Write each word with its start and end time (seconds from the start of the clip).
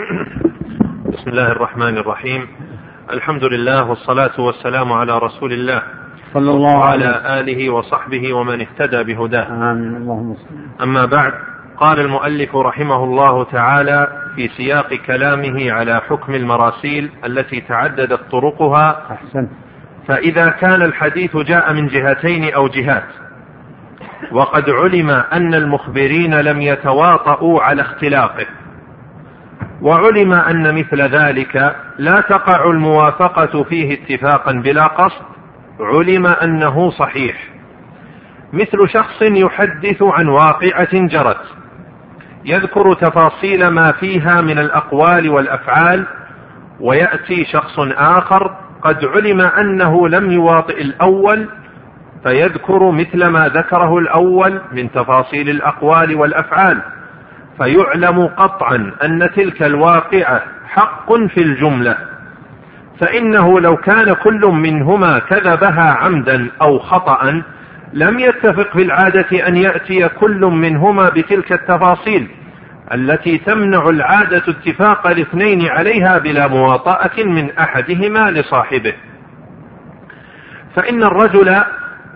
بسم 0.00 1.30
الله 1.30 1.52
الرحمن 1.52 1.98
الرحيم 1.98 2.46
الحمد 3.10 3.44
لله 3.44 3.90
والصلاة 3.90 4.40
والسلام 4.40 4.92
على 4.92 5.18
رسول 5.18 5.52
الله 5.52 5.82
صلى 6.34 6.50
الله 6.50 6.78
وعلى 6.78 7.40
آله 7.40 7.70
وصحبه 7.70 8.32
ومن 8.32 8.60
اهتدى 8.60 9.02
بهداه 9.02 9.46
آمين 9.46 9.96
اللهم 9.96 10.36
أما 10.82 11.04
بعد 11.04 11.32
قال 11.76 12.00
المؤلف 12.00 12.56
رحمه 12.56 13.04
الله 13.04 13.44
تعالى 13.44 14.08
في 14.36 14.48
سياق 14.48 14.94
كلامه 14.94 15.72
على 15.72 16.00
حكم 16.08 16.34
المراسيل 16.34 17.10
التي 17.24 17.60
تعددت 17.60 18.20
طرقها 18.30 19.06
أحسنت 19.12 19.50
فإذا 20.08 20.48
كان 20.48 20.82
الحديث 20.82 21.36
جاء 21.36 21.72
من 21.72 21.86
جهتين 21.86 22.54
أو 22.54 22.68
جهات 22.68 23.08
وقد 24.32 24.70
علم 24.70 25.10
أن 25.10 25.54
المخبرين 25.54 26.34
لم 26.40 26.60
يتواطؤوا 26.62 27.62
على 27.62 27.82
اختلاقه 27.82 28.46
وعلم 29.82 30.32
أن 30.32 30.74
مثل 30.74 31.02
ذلك 31.02 31.76
لا 31.98 32.20
تقع 32.20 32.70
الموافقة 32.70 33.62
فيه 33.62 33.94
اتفاقا 33.94 34.52
بلا 34.52 34.86
قصد 34.86 35.22
علم 35.80 36.26
أنه 36.26 36.90
صحيح. 36.90 37.36
مثل 38.52 38.88
شخص 38.88 39.22
يحدث 39.22 40.02
عن 40.02 40.28
واقعة 40.28 40.88
جرت 40.92 41.44
يذكر 42.44 42.94
تفاصيل 42.94 43.68
ما 43.68 43.92
فيها 43.92 44.40
من 44.40 44.58
الأقوال 44.58 45.30
والأفعال 45.30 46.06
ويأتي 46.80 47.44
شخص 47.44 47.78
آخر 47.96 48.56
قد 48.82 49.04
علم 49.04 49.40
أنه 49.40 50.08
لم 50.08 50.30
يواطئ 50.30 50.82
الأول 50.82 51.48
فيذكر 52.22 52.90
مثل 52.90 53.26
ما 53.26 53.48
ذكره 53.48 53.98
الأول 53.98 54.60
من 54.72 54.92
تفاصيل 54.92 55.50
الأقوال 55.50 56.16
والأفعال. 56.16 56.82
فيعلم 57.62 58.26
قطعا 58.26 58.92
أن 59.04 59.30
تلك 59.36 59.62
الواقعة 59.62 60.42
حق 60.68 61.12
في 61.12 61.40
الجملة 61.42 61.96
فإنه 63.00 63.60
لو 63.60 63.76
كان 63.76 64.12
كل 64.14 64.40
منهما 64.46 65.18
كذبها 65.18 65.90
عمدا 65.92 66.50
أو 66.62 66.78
خطأ 66.78 67.42
لم 67.92 68.18
يتفق 68.18 68.72
في 68.72 68.82
العادة 68.82 69.48
أن 69.48 69.56
يأتي 69.56 70.08
كل 70.08 70.40
منهما 70.40 71.08
بتلك 71.08 71.52
التفاصيل 71.52 72.28
التي 72.94 73.38
تمنع 73.38 73.88
العادة 73.88 74.42
اتفاق 74.48 75.06
الاثنين 75.06 75.68
عليها 75.68 76.18
بلا 76.18 76.46
مواطأة 76.46 77.24
من 77.24 77.50
أحدهما 77.58 78.30
لصاحبه. 78.30 78.92
فإن 80.76 81.02
الرجل 81.02 81.62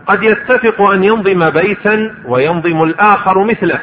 قد 0.07 0.23
يتفق 0.23 0.83
أن 0.83 1.05
ينظم 1.05 1.51
بيتا 1.51 2.15
وينظم 2.27 2.83
الآخر 2.83 3.45
مثله 3.45 3.81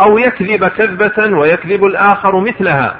أو 0.00 0.18
يكذب 0.18 0.68
كذبة 0.68 1.38
ويكذب 1.38 1.84
الآخر 1.84 2.40
مثلها. 2.40 2.96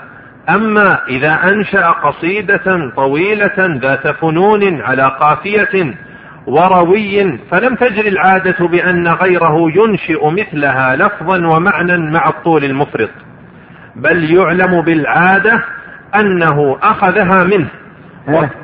أما 0.49 0.99
إذا 1.09 1.39
أنشأ 1.45 1.91
قصيدة 1.91 2.93
طويلة 2.97 3.79
ذات 3.83 4.09
فنون 4.09 4.81
على 4.81 5.03
قافية 5.21 5.95
وروي 6.47 7.39
فلم 7.51 7.75
تجر 7.75 8.07
العادة 8.07 8.67
بأن 8.67 9.09
غيره 9.09 9.71
ينشئ 9.77 10.31
مثلها 10.31 10.97
لفظا 10.97 11.47
ومعنى 11.47 11.99
مع 11.99 12.29
الطول 12.29 12.65
المفرط. 12.65 13.11
بل 13.97 14.35
يعلم 14.35 14.81
بالعادة 14.83 15.65
أنه 16.15 16.79
أخذها 16.83 17.45
منه. 17.45 17.69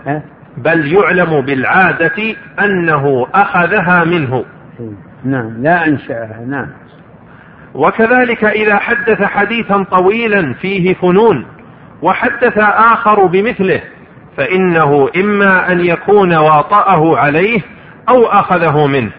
ها. 0.06 0.22
بل 0.56 0.92
يعلم 0.92 1.40
بالعادة 1.40 2.36
أنه 2.60 3.27
أخذها 3.34 4.05
منه. 4.05 4.44
نعم 5.24 5.62
لا 5.62 5.86
أنشأها 5.86 6.40
نعم. 6.48 6.66
وكذلك 7.75 8.44
إذا 8.44 8.77
حدث 8.77 9.22
حديثا 9.22 9.83
طويلا 9.83 10.55
فيه 10.55 10.94
فنون 10.94 11.47
وحدث 12.02 12.58
آخر 12.58 13.27
بمثله 13.27 13.80
فإنه 14.36 15.11
إما 15.17 15.73
أن 15.73 15.80
يكون 15.80 16.34
واطأه 16.34 17.18
عليه 17.18 17.61
أو 18.08 18.27
أخذه 18.27 18.86
منه 18.86 19.11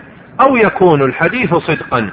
أو 0.42 0.56
يكون 0.56 1.02
الحديث 1.02 1.54
صدقا. 1.56 2.10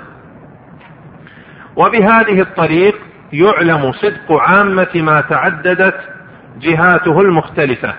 وبهذه 1.76 2.40
الطريق 2.40 2.94
يعلم 3.32 3.92
صدق 3.92 4.32
عامة 4.32 4.88
ما 4.94 5.20
تعددت 5.20 5.94
جهاته 6.60 7.20
المختلفة 7.20 7.94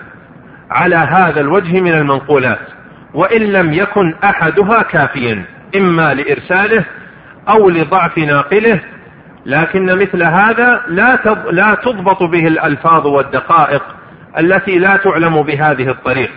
على 0.70 0.96
هذا 0.96 1.40
الوجه 1.40 1.80
من 1.80 1.92
المنقولات 1.92 2.68
وإن 3.14 3.40
لم 3.42 3.72
يكن 3.72 4.14
أحدها 4.24 4.82
كافيا 4.82 5.44
إما 5.76 6.14
لإرساله 6.14 6.84
أو 7.48 7.68
لضعف 7.68 8.18
ناقله 8.18 8.80
لكن 9.46 9.84
مثل 9.84 10.22
هذا 10.22 10.82
لا 10.88 11.18
لا 11.50 11.74
تضبط 11.74 12.22
به 12.22 12.46
الألفاظ 12.46 13.06
والدقائق 13.06 13.82
التي 14.38 14.78
لا 14.78 14.96
تعلم 14.96 15.42
بهذه 15.42 15.90
الطريق 15.90 16.30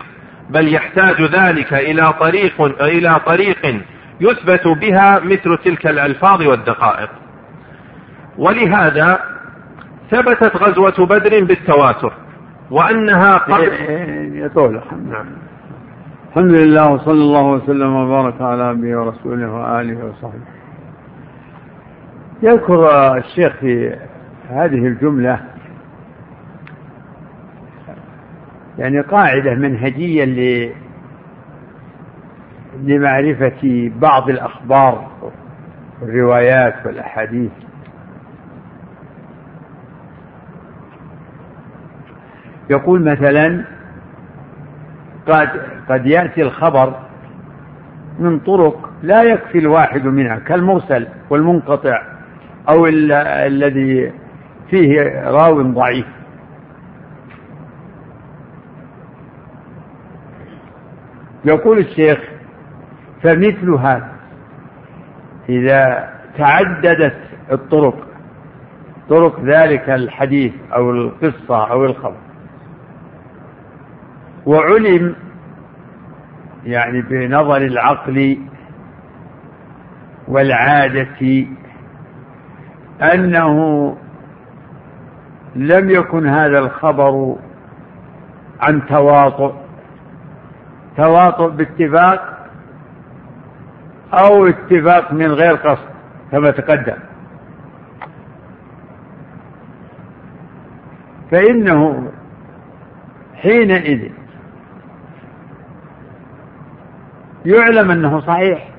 بل 0.49 0.73
يحتاج 0.73 1.21
ذلك 1.21 1.73
إلى 1.73 2.13
طريق 2.19 2.61
إلى 2.81 3.19
طريق 3.25 3.81
يثبت 4.21 4.67
بها 4.67 5.19
مثل 5.19 5.57
تلك 5.65 5.87
الألفاظ 5.87 6.41
والدقائق. 6.41 7.09
ولهذا 8.37 9.19
ثبتت 10.11 10.55
غزوة 10.55 11.05
بدر 11.05 11.43
بالتواتر 11.43 12.13
وأنها 12.71 13.37
قبل 13.37 13.71
يطول. 14.33 14.81
نعم. 15.09 15.25
الحمد 16.29 16.51
لله 16.51 16.91
وصلى 16.91 17.21
الله 17.21 17.43
وسلم 17.43 17.95
وبارك 17.95 18.41
على 18.41 18.73
نبيه 18.73 18.97
ورسوله 18.97 19.51
وآله 19.51 20.05
وصحبه. 20.05 20.56
يذكر 22.41 22.89
الشيخ 23.17 23.53
في 23.59 23.95
هذه 24.49 24.87
الجملة 24.87 25.39
يعني 28.77 29.01
قاعدة 29.01 29.55
منهجية 29.55 30.73
لمعرفة 32.83 33.91
بعض 33.95 34.29
الأخبار 34.29 35.07
والروايات 36.01 36.85
والأحاديث. 36.85 37.51
يقول 42.69 43.11
مثلا 43.11 43.65
قد 45.27 45.49
قد 45.89 46.05
يأتي 46.05 46.41
الخبر 46.41 46.99
من 48.19 48.39
طرق 48.39 48.89
لا 49.03 49.23
يكفي 49.23 49.57
الواحد 49.57 50.05
منها 50.05 50.39
كالمرسل 50.39 51.07
والمنقطع. 51.29 52.16
أو 52.69 52.85
الذي 52.87 54.13
فيه 54.69 55.01
راو 55.29 55.61
ضعيف. 55.61 56.05
يقول 61.45 61.77
الشيخ 61.77 62.19
فمثل 63.23 63.69
هذا 63.69 64.11
إذا 65.49 66.09
تعددت 66.37 67.17
الطرق 67.51 68.07
طرق 69.09 69.39
ذلك 69.43 69.89
الحديث 69.89 70.53
أو 70.75 70.91
القصة 70.91 71.71
أو 71.71 71.85
الخبر 71.85 72.17
وعلم 74.45 75.15
يعني 76.65 77.01
بنظر 77.01 77.57
العقل 77.57 78.37
والعادة 80.27 81.45
أنه 83.01 83.97
لم 85.55 85.89
يكن 85.89 86.27
هذا 86.27 86.59
الخبر 86.59 87.35
عن 88.61 88.85
تواطؤ 88.87 89.53
تواطؤ 90.97 91.49
باتفاق 91.49 92.37
أو 94.13 94.47
اتفاق 94.47 95.13
من 95.13 95.31
غير 95.31 95.55
قصد 95.55 95.87
كما 96.31 96.51
تقدم. 96.51 96.97
فإنه 101.31 102.11
حينئذ 103.35 104.11
يعلم 107.45 107.91
أنه 107.91 108.19
صحيح 108.19 108.69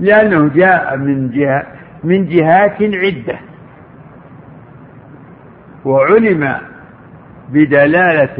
لأنه 0.00 0.48
جاء 0.54 0.96
من 0.96 1.30
جهة 1.30 1.81
من 2.04 2.26
جهات 2.26 2.82
عدة. 2.82 3.38
وعلم 5.84 6.56
بدلالة 7.48 8.36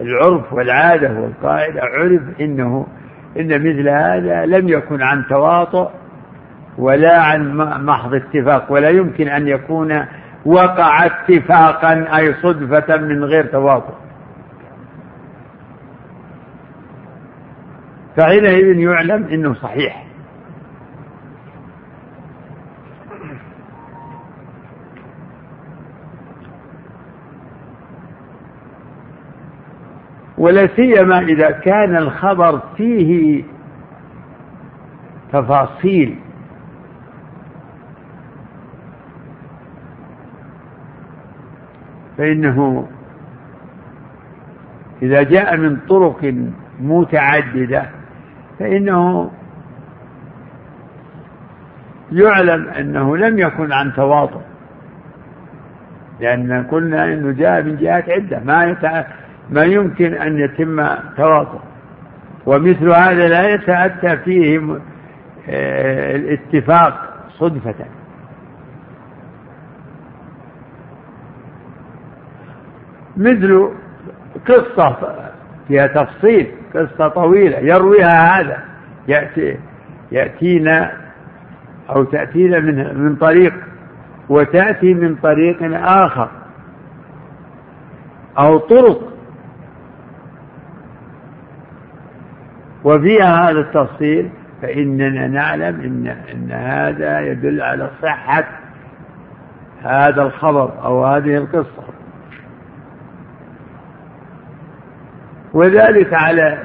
العرف 0.00 0.52
والعادة 0.52 1.20
والقاعدة 1.20 1.80
عرف 1.82 2.40
إنه 2.40 2.86
إن 3.38 3.48
مثل 3.48 3.88
هذا 3.88 4.46
لم 4.46 4.68
يكن 4.68 5.02
عن 5.02 5.24
تواطؤ 5.28 5.90
ولا 6.78 7.22
عن 7.22 7.56
محض 7.86 8.14
اتفاق 8.14 8.72
ولا 8.72 8.88
يمكن 8.88 9.28
أن 9.28 9.48
يكون 9.48 10.04
وقع 10.44 11.06
اتفاقا 11.06 12.18
أي 12.18 12.34
صدفة 12.34 12.96
من 12.96 13.24
غير 13.24 13.46
تواطؤ. 13.46 13.94
فحينئذ 18.16 18.78
يعلم 18.78 19.24
إنه 19.24 19.54
صحيح. 19.54 20.07
ولا 30.38 30.66
سيما 30.76 31.18
إذا 31.18 31.50
كان 31.50 31.96
الخبر 31.96 32.60
فيه 32.76 33.44
تفاصيل 35.32 36.18
فإنه 42.18 42.88
إذا 45.02 45.22
جاء 45.22 45.56
من 45.56 45.76
طرق 45.88 46.34
متعددة 46.80 47.82
فإنه 48.58 49.30
يعلم 52.12 52.68
أنه 52.68 53.16
لم 53.16 53.38
يكن 53.38 53.72
عن 53.72 53.92
تواطؤ 53.92 54.40
لأن 56.20 56.66
قلنا 56.70 57.04
أنه 57.04 57.32
جاء 57.32 57.62
من 57.62 57.76
جهات 57.76 58.10
عدة 58.10 58.40
ما. 58.44 58.76
ما 59.50 59.62
يمكن 59.64 60.14
أن 60.14 60.38
يتم 60.38 60.86
تواطؤ 61.16 61.58
ومثل 62.46 62.88
هذا 62.90 63.28
لا 63.28 63.48
يتأتى 63.54 64.16
فيه 64.16 64.60
آه، 65.48 66.16
الاتفاق 66.16 67.14
صدفة. 67.30 67.74
مثل 73.16 73.68
قصة 74.48 74.96
فيها 75.68 75.86
تفصيل 75.86 76.46
قصة 76.74 77.08
طويلة 77.08 77.58
يرويها 77.58 78.40
هذا. 78.40 78.58
يأتي 79.08 79.56
يأتينا 80.12 80.92
أو 81.90 82.04
تأتينا 82.04 82.58
من 82.58 82.98
من 83.04 83.16
طريق 83.16 83.54
وتأتي 84.28 84.94
من 84.94 85.16
طريق 85.16 85.58
آخر. 85.84 86.28
أو 88.38 88.58
طرق 88.58 89.07
وفيها 92.88 93.50
هذا 93.50 93.58
التفصيل 93.60 94.30
فإننا 94.62 95.26
نعلم 95.26 95.80
إن 95.80 96.06
إن 96.06 96.52
هذا 96.52 97.20
يدل 97.20 97.62
على 97.62 97.90
صحة 98.02 98.44
هذا 99.82 100.22
الخبر 100.22 100.72
أو 100.84 101.04
هذه 101.04 101.36
القصة. 101.36 101.82
وذلك 105.54 106.14
على 106.14 106.58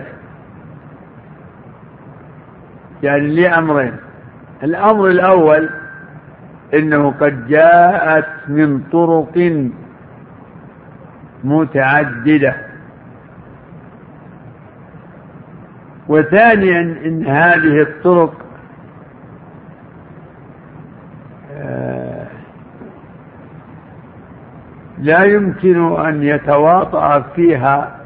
يعني 3.04 3.28
لأمرين. 3.36 3.96
الأمر 4.64 5.08
الأول 5.08 5.70
إنه 6.74 7.12
قد 7.12 7.48
جاءت 7.48 8.28
من 8.48 8.84
طرق 8.92 9.64
متعددة. 11.44 12.73
وثانيا 16.08 16.82
إن 17.06 17.26
هذه 17.28 17.82
الطرق 17.82 18.34
آه، 21.52 22.28
لا 24.98 25.24
يمكن 25.24 26.00
أن 26.00 26.24
يتواطأ 26.24 27.20
فيها 27.20 28.00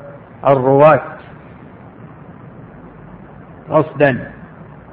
الرواة 0.48 1.02
قصدا 3.70 4.32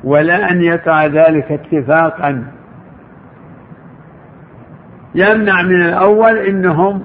ولا 0.04 0.50
أن 0.50 0.62
يقع 0.62 1.06
ذلك 1.06 1.52
اتفاقا. 1.52 2.46
يمنع 5.14 5.62
من 5.62 5.82
الأول 5.82 6.36
إنهم 6.38 7.04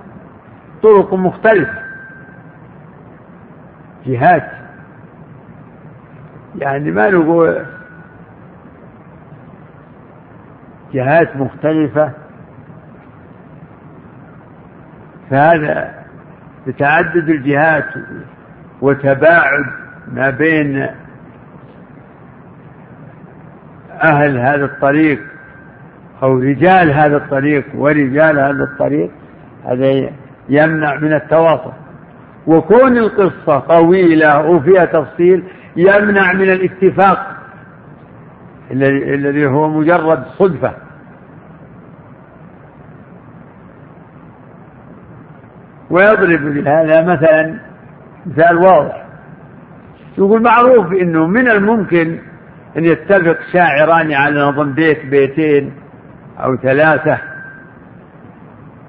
طرق 0.83 1.13
مختلفة 1.13 1.73
جهات 4.05 4.58
يعني 6.55 6.91
ما 6.91 7.09
نقول 7.09 7.65
جهات 10.93 11.35
مختلفة 11.35 12.11
فهذا 15.29 15.93
بتعدد 16.67 17.29
الجهات 17.29 17.85
وتباعد 18.81 19.65
ما 20.07 20.29
بين 20.29 20.87
أهل 24.03 24.37
هذا 24.37 24.65
الطريق 24.65 25.19
أو 26.23 26.39
رجال 26.39 26.91
هذا 26.91 27.17
الطريق 27.17 27.65
ورجال 27.75 28.39
هذا 28.39 28.63
الطريق 28.63 29.11
هذا 29.65 30.09
يمنع 30.49 30.95
من 30.95 31.13
التواصل. 31.13 31.71
وكون 32.47 32.97
القصة 32.97 33.59
طويلة 33.59 34.45
وفيها 34.45 34.85
تفصيل 34.85 35.43
يمنع 35.79 36.33
من 36.33 36.49
الاتفاق 36.49 37.35
الذي 38.71 39.45
هو 39.45 39.69
مجرد 39.69 40.23
صدفة 40.37 40.73
ويضرب 45.89 46.41
لهذا 46.41 47.01
مثلا 47.01 47.59
مثال 48.25 48.57
واضح. 48.57 49.05
يقول 50.17 50.41
معروف 50.41 50.93
إنه 50.93 51.27
من 51.27 51.49
الممكن 51.49 52.19
أن 52.77 52.85
يتفق 52.85 53.37
شاعران 53.53 54.13
على 54.13 54.41
نظم 54.41 54.73
بيت 54.73 55.05
بيتين 55.05 55.73
أو 56.39 56.55
ثلاثة 56.55 57.17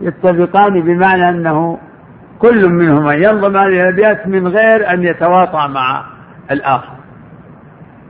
يتفقان 0.01 0.81
بمعنى 0.81 1.29
أنه 1.29 1.79
كل 2.39 2.69
منهما 2.69 3.15
ينظم 3.15 3.57
هذه 3.57 3.83
الأبيات 3.83 4.27
من 4.27 4.49
غير 4.49 4.91
أن 4.91 5.03
يتواطأ 5.03 5.67
مع 5.67 6.05
الآخر. 6.51 6.97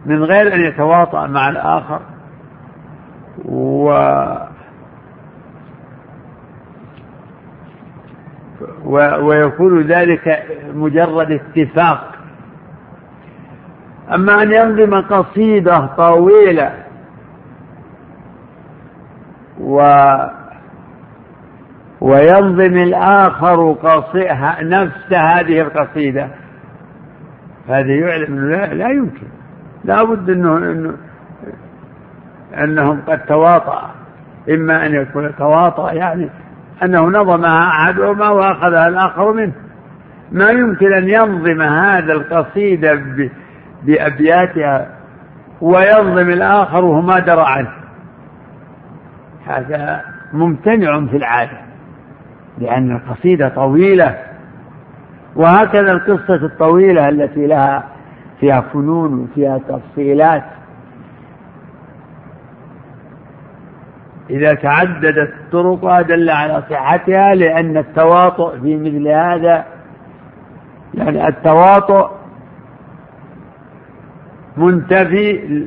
من 0.07 0.25
غير 0.25 0.55
أن 0.55 0.61
يتواطأ 0.61 1.27
مع 1.27 1.49
الآخر 1.49 2.01
و 3.45 3.91
ويكون 9.21 9.81
ذلك 9.83 10.47
مجرد 10.75 11.31
اتفاق. 11.31 12.15
أما 14.15 14.43
أن 14.43 14.53
ينظم 14.53 15.01
قصيدة 15.01 15.87
طويلة 15.87 16.73
و 19.61 20.07
وينظم 22.01 22.77
الآخر 22.77 23.61
نفس 24.61 25.13
هذه 25.13 25.61
القصيدة. 25.61 26.29
هذا 27.69 27.95
يعلم 27.95 28.39
أنه 28.39 28.57
لا, 28.57 28.75
لا 28.75 28.89
يمكن. 28.89 29.27
لا 29.85 30.03
بد 30.05 30.31
أنه, 30.31 30.57
أنه 30.57 30.95
أنهم 32.59 33.01
قد 33.07 33.27
تواطأ. 33.27 33.91
إما 34.51 34.87
أن 34.87 34.95
يكون 34.95 35.37
تواطأ 35.37 35.93
يعني 35.93 36.29
أنه 36.83 37.01
نظمها 37.01 37.69
أحدهما 37.69 38.29
وأخذها 38.29 38.89
الآخر 38.89 39.33
منه. 39.33 39.53
ما 40.33 40.51
يمكن 40.51 40.93
أن 40.93 41.09
ينظم 41.09 41.63
هذا 41.63 42.13
القصيدة 42.13 43.03
بأبياتها 43.83 44.89
وينظم 45.61 46.31
الآخر 46.31 46.85
وما 46.85 47.19
درى 47.19 47.45
عنه. 47.47 47.73
هذا 49.47 50.01
ممتنع 50.33 51.07
في 51.07 51.17
العادة 51.17 51.59
لأن 52.59 52.97
القصيدة 52.97 53.49
طويلة. 53.49 54.30
وهكذا 55.37 55.93
القصة 55.93 56.35
الطويلة 56.35 57.09
التي 57.09 57.47
لها 57.47 57.85
فيها 58.41 58.61
فنون 58.61 59.21
وفيها 59.21 59.59
تفصيلات. 59.59 60.45
إذا 64.31 64.55
تعددت 64.55 65.35
طرقها 65.53 66.03
دل 66.03 66.31
على 66.31 66.63
صحتها 66.71 67.35
لأن 67.35 67.77
التواطؤ 67.77 68.59
في 68.61 68.77
مثل 68.77 69.09
هذا 69.09 69.65
يعني 70.95 71.29
التواطؤ 71.29 72.11
منتفي 74.57 75.67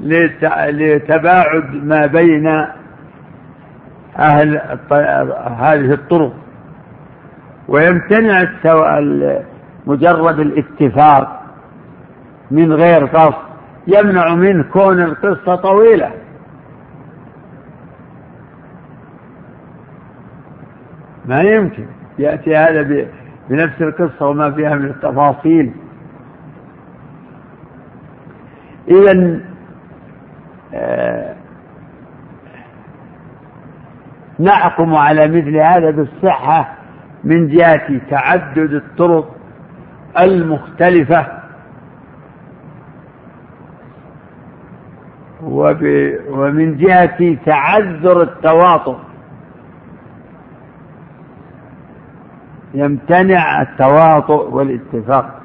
لتباعد 0.00 1.74
ما 1.74 2.06
بين 2.06 2.46
أهل 4.18 4.60
هذه 5.58 5.92
الطرق. 5.92 6.32
ويمتنع 7.72 8.42
مجرد 9.86 10.40
الاتفاق 10.40 11.42
من 12.50 12.72
غير 12.72 13.06
قصد 13.06 13.52
يمنع 13.86 14.34
منه 14.34 14.64
كون 14.72 15.00
القصة 15.02 15.54
طويلة. 15.54 16.10
ما 21.24 21.42
يمكن 21.42 21.86
يأتي 22.18 22.56
هذا 22.56 23.06
بنفس 23.48 23.82
القصة 23.82 24.26
وما 24.26 24.50
فيها 24.50 24.74
من 24.74 24.84
التفاصيل. 24.84 25.72
إذا 28.88 29.40
آه، 30.74 31.34
نحكم 34.40 34.94
على 34.94 35.28
مثل 35.28 35.56
هذا 35.56 35.90
بالصحة. 35.90 36.81
من 37.24 37.48
جهة 37.48 38.00
تعدد 38.10 38.72
الطرق 38.74 39.36
المختلفة 40.18 41.26
ومن 46.30 46.76
جهة 46.76 47.36
تعذر 47.46 48.22
التواطؤ. 48.22 48.96
يمتنع 52.74 53.62
التواطؤ 53.62 54.48
والاتفاق. 54.50 55.40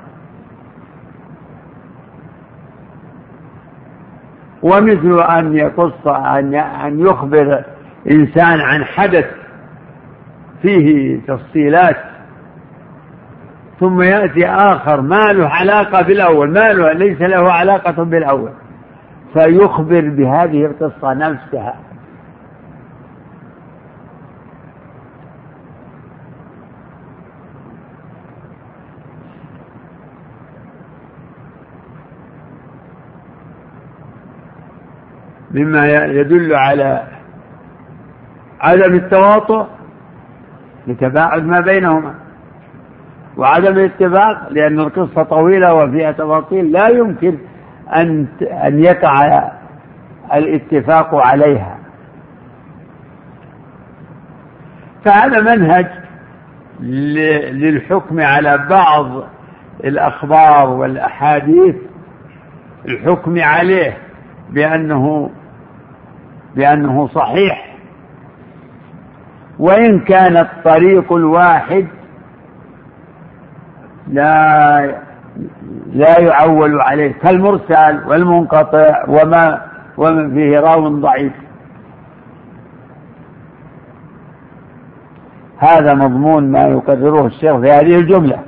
ومثل 4.63 5.19
أن 5.21 5.57
يقص 5.57 6.07
أن 6.07 6.55
أن 6.55 6.99
يخبر 6.99 7.63
إنسان 8.11 8.61
عن 8.61 8.83
حدث 8.83 9.36
فيه 10.61 11.19
تفصيلات 11.27 11.97
ثم 13.79 14.01
يأتي 14.01 14.47
آخر 14.47 15.01
ما 15.01 15.33
له 15.33 15.47
علاقة 15.47 16.01
بالأول 16.01 16.51
ما 16.51 16.73
له 16.73 16.91
ليس 16.91 17.21
له 17.21 17.51
علاقة 17.51 18.03
بالأول. 18.03 18.51
فيخبر 19.33 20.09
بهذه 20.09 20.65
القصة 20.65 21.13
نفسها. 21.13 21.75
مما 35.51 35.87
يدل 36.05 36.55
على 36.55 37.03
عدم 38.61 38.95
التواطؤ 38.95 39.76
لتباعد 40.87 41.45
ما 41.45 41.59
بينهما. 41.59 42.13
وعدم 43.37 43.77
الاتفاق 43.77 44.49
لأن 44.49 44.79
القصة 44.79 45.23
طويلة 45.23 45.73
وفيها 45.73 46.11
تفاصيل 46.11 46.71
لا 46.71 46.87
يمكن 46.87 47.37
أن 47.95 48.27
أن 48.41 48.83
يقع 48.83 49.49
الاتفاق 50.33 51.15
عليها. 51.15 51.77
فهذا 55.05 55.55
منهج 55.55 55.87
للحكم 57.51 58.19
على 58.19 58.57
بعض 58.69 59.23
الأخبار 59.83 60.69
والأحاديث 60.69 61.75
الحكم 62.85 63.39
عليه 63.39 63.97
بأنه 64.49 65.29
بأنه 66.55 67.07
صحيح. 67.07 67.66
وإن 69.59 69.99
كان 69.99 70.37
الطريق 70.37 71.13
الواحد 71.13 71.87
لا 74.07 75.07
لا 75.93 76.19
يعول 76.19 76.81
عليه 76.81 77.11
كالمرسل 77.11 78.07
والمنقطع 78.07 79.03
وما 79.07 79.61
ومن 79.97 80.33
فيه 80.33 80.59
راو 80.59 80.87
ضعيف. 80.87 81.33
هذا 85.57 85.93
مضمون 85.93 86.51
ما 86.51 86.67
يقرره 86.67 87.25
الشيخ 87.25 87.57
في 87.57 87.71
هذه 87.71 87.95
الجملة 87.95 88.39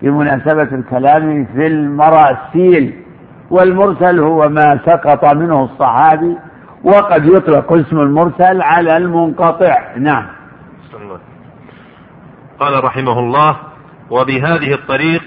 في 0.00 0.10
مناسبة 0.10 0.62
الكلام 0.62 1.44
في 1.44 1.66
المراسيل. 1.66 2.94
والمرسل 3.50 4.20
هو 4.20 4.48
ما 4.48 4.80
سقط 4.86 5.34
منه 5.34 5.64
الصحابي 5.64 6.36
وقد 6.84 7.24
يطلق 7.24 7.72
اسم 7.72 8.00
المرسل 8.00 8.62
على 8.62 8.96
المنقطع. 8.96 9.96
نعم. 9.96 10.35
قال 12.60 12.84
رحمه 12.84 13.18
الله 13.18 13.56
وبهذه 14.10 14.74
الطريق 14.74 15.22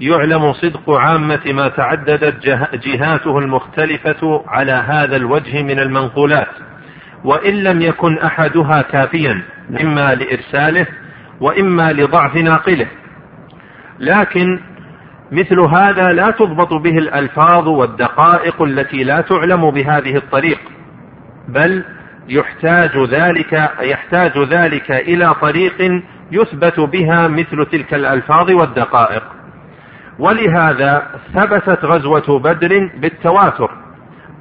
يعلم 0.00 0.52
صدق 0.52 0.90
عامة 0.90 1.40
ما 1.46 1.68
تعددت 1.68 2.46
جهاته 2.86 3.38
المختلفة 3.38 4.44
على 4.48 4.72
هذا 4.72 5.16
الوجه 5.16 5.62
من 5.62 5.80
المنقولات 5.80 6.48
وإن 7.24 7.54
لم 7.54 7.80
يكن 7.80 8.18
أحدها 8.18 8.82
كافيا 8.82 9.42
إما 9.80 10.14
لإرساله 10.14 10.86
وإما 11.40 11.92
لضعف 11.92 12.36
ناقله. 12.36 12.86
لكن 13.98 14.60
مثل 15.32 15.60
هذا 15.60 16.12
لا 16.12 16.30
تضبط 16.30 16.72
به 16.74 16.98
الألفاظ 16.98 17.68
والدقائق 17.68 18.62
التي 18.62 19.04
لا 19.04 19.20
تعلم 19.20 19.70
بهذه 19.70 20.16
الطريق 20.16 20.58
بل 21.48 21.84
يحتاج 22.28 22.98
ذلك 22.98 23.70
يحتاج 23.80 24.38
ذلك 24.38 24.90
إلى 24.90 25.34
طريق 25.34 26.02
يثبت 26.32 26.80
بها 26.80 27.28
مثل 27.28 27.66
تلك 27.72 27.94
الألفاظ 27.94 28.50
والدقائق. 28.50 29.22
ولهذا 30.18 31.06
ثبتت 31.34 31.84
غزوة 31.84 32.38
بدر 32.38 32.90
بالتواتر 32.96 33.70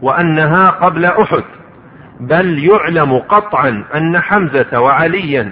وأنها 0.02 0.70
قبل 0.70 1.06
أحد 1.06 1.44
بل 2.20 2.64
يعلم 2.64 3.18
قطعا 3.20 3.84
أن 3.96 4.20
حمزة 4.20 4.80
وعليا 4.80 5.50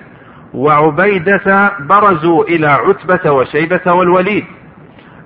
وعبيدة 0.54 1.72
برزوا 1.80 2.44
إلى 2.44 2.68
عتبة 2.68 3.32
وشيبة 3.32 3.94
والوليد 3.94 4.46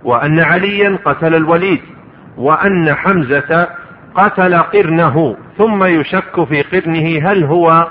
وأن 0.03 0.39
عليا 0.39 0.97
قتل 1.05 1.35
الوليد 1.35 1.81
وأن 2.37 2.93
حمزة 2.93 3.67
قتل 4.15 4.57
قرنه 4.57 5.35
ثم 5.57 5.83
يشك 5.83 6.43
في 6.43 6.61
قرنه 6.61 7.31
هل 7.31 7.43
هو 7.43 7.87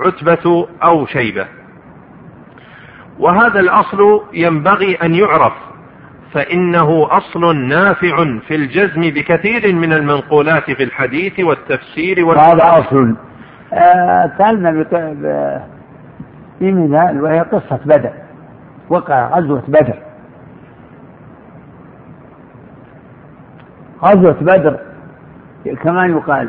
عتبة 0.00 0.68
أو 0.82 1.06
شيبة. 1.06 1.46
وهذا 3.18 3.60
الأصل 3.60 4.22
ينبغي 4.32 4.94
أن 4.94 5.14
يعرف 5.14 5.52
فإنه 6.32 7.08
أصل 7.10 7.56
نافع 7.56 8.24
في 8.46 8.54
الجزم 8.54 9.00
بكثير 9.00 9.74
من 9.74 9.92
المنقولات 9.92 10.70
في 10.70 10.82
الحديث 10.82 11.40
والتفسير 11.40 12.26
هذا 12.26 12.78
أصل. 12.78 13.16
آه 13.72 14.32
سألنا 14.38 14.84
في 16.58 16.72
مثال 16.72 17.22
وهي 17.22 17.40
قصة 17.40 17.80
بدر 17.84 18.12
وقع 18.88 19.38
غزوة 19.38 19.62
بدر. 19.68 19.94
غزوة 24.02 24.36
بدر 24.40 24.87
كما 25.82 26.06
يقال 26.06 26.48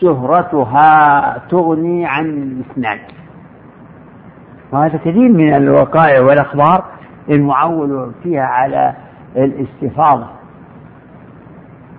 شهرتها 0.00 1.38
تغني 1.50 2.06
عن 2.06 2.24
الإسناد. 2.26 2.98
وهذا 4.72 4.96
كثير 4.98 5.28
من 5.28 5.54
الوقائع 5.54 6.20
والأخبار 6.20 6.84
المعول 7.30 8.12
فيها 8.22 8.42
على 8.42 8.94
الاستفاضة. 9.36 10.26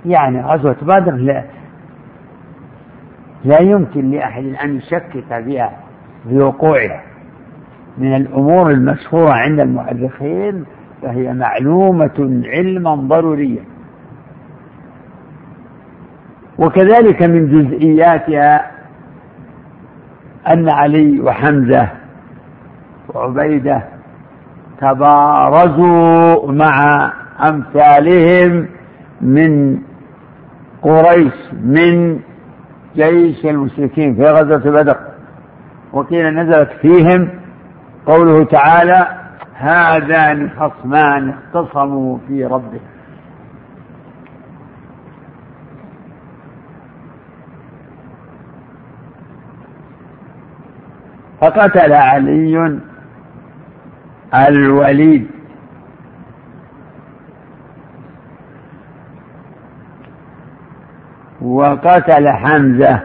يعني 0.06 0.42
غزوة 0.42 0.76
بدر 0.82 1.12
لا 1.12 1.44
لا 3.46 3.62
يمكن 3.62 4.12
لأحد 4.12 4.44
أن 4.44 4.78
يشكك 4.78 5.44
فيها 5.44 5.72
في 6.30 6.40
وقوعها 6.40 7.02
من 7.98 8.16
الأمور 8.16 8.72
المشهورة 8.72 9.32
عند 9.32 9.60
المؤرخين 9.60 10.66
فهي 11.02 11.34
معلومة 11.34 12.42
علما 12.46 12.96
ضروريا 12.96 13.64
وكذلك 16.60 17.24
من 17.24 17.48
جزئياتها 17.48 18.72
أن 20.48 20.70
علي 20.70 21.22
وحمزة 21.22 21.88
وعبيدة 23.10 23.84
تبارزوا 24.82 26.52
مع 26.52 27.12
أمثالهم 27.50 28.68
من 29.22 29.78
قريش 30.82 31.34
من 31.64 32.20
جيش 32.96 33.46
المشركين 33.46 34.16
في 34.16 34.22
غزوة 34.24 34.72
بدر. 34.72 34.98
وقيل 35.94 36.26
نزلت 36.26 36.70
فيهم 36.82 37.30
قوله 38.06 38.44
تعالى 38.44 39.08
هذان 39.54 40.50
خصمان 40.50 41.30
اختصموا 41.30 42.18
في 42.28 42.46
ربهم. 42.46 42.80
فقتل 51.42 51.94
علي 51.94 52.80
الوليد. 54.34 55.28
وقتل 61.42 62.30
حمزة. 62.30 63.00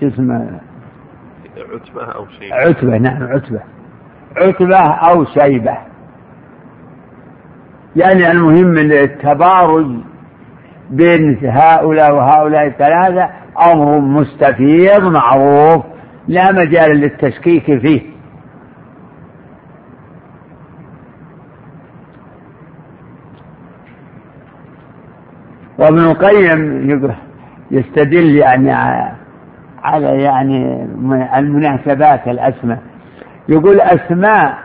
شو 0.00 0.08
اسمه؟ 0.08 0.60
عتبة 1.56 2.04
أو 2.04 2.26
شيبة. 2.28 2.54
عتبة 2.54 2.98
نعم 2.98 3.22
عتبة. 3.22 3.60
عتبة 4.36 4.78
أو 4.78 5.24
شيبة. 5.24 5.78
يعني 7.96 8.30
المهم 8.30 8.78
التبارج 8.78 10.13
بين 10.96 11.38
هؤلاء 11.42 12.14
وهؤلاء 12.14 12.66
الثلاثة 12.66 13.30
أمر 13.72 13.98
مستفيض 13.98 15.02
معروف 15.02 15.84
لا 16.28 16.52
مجال 16.52 16.96
للتشكيك 16.96 17.64
فيه. 17.64 18.02
وابن 25.78 25.98
القيم 25.98 26.90
يستدل 27.70 28.36
يعني 28.36 28.72
على 29.82 30.22
يعني 30.22 30.82
المناسبات 31.38 32.28
الأسماء. 32.28 32.78
يقول 33.48 33.80
أسماء 33.80 34.58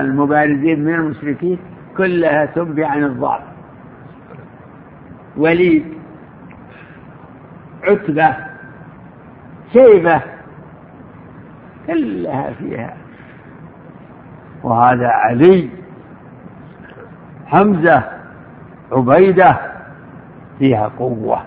المبارزين 0.00 0.84
من 0.84 0.94
المشركين 0.94 1.58
كلها 1.96 2.46
تنبي 2.46 2.84
عن 2.84 3.04
الضعف. 3.04 3.51
وليد 5.36 5.84
عتبة 7.84 8.36
شيبة 9.72 10.22
كلها 11.86 12.52
فيها. 12.52 12.96
وهذا 14.62 15.08
علي 15.08 15.68
حمزة 17.46 18.02
عبيدة 18.92 19.58
فيها 20.58 20.88
قوة. 20.98 21.42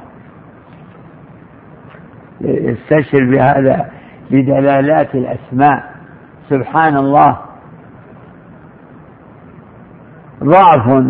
يستشعر 2.42 3.26
بهذا 3.32 3.92
بدلالات 4.32 5.16
الأسماء. 5.16 5.96
سبحان 6.50 6.98
الله. 6.98 7.38
ضعف 10.44 11.04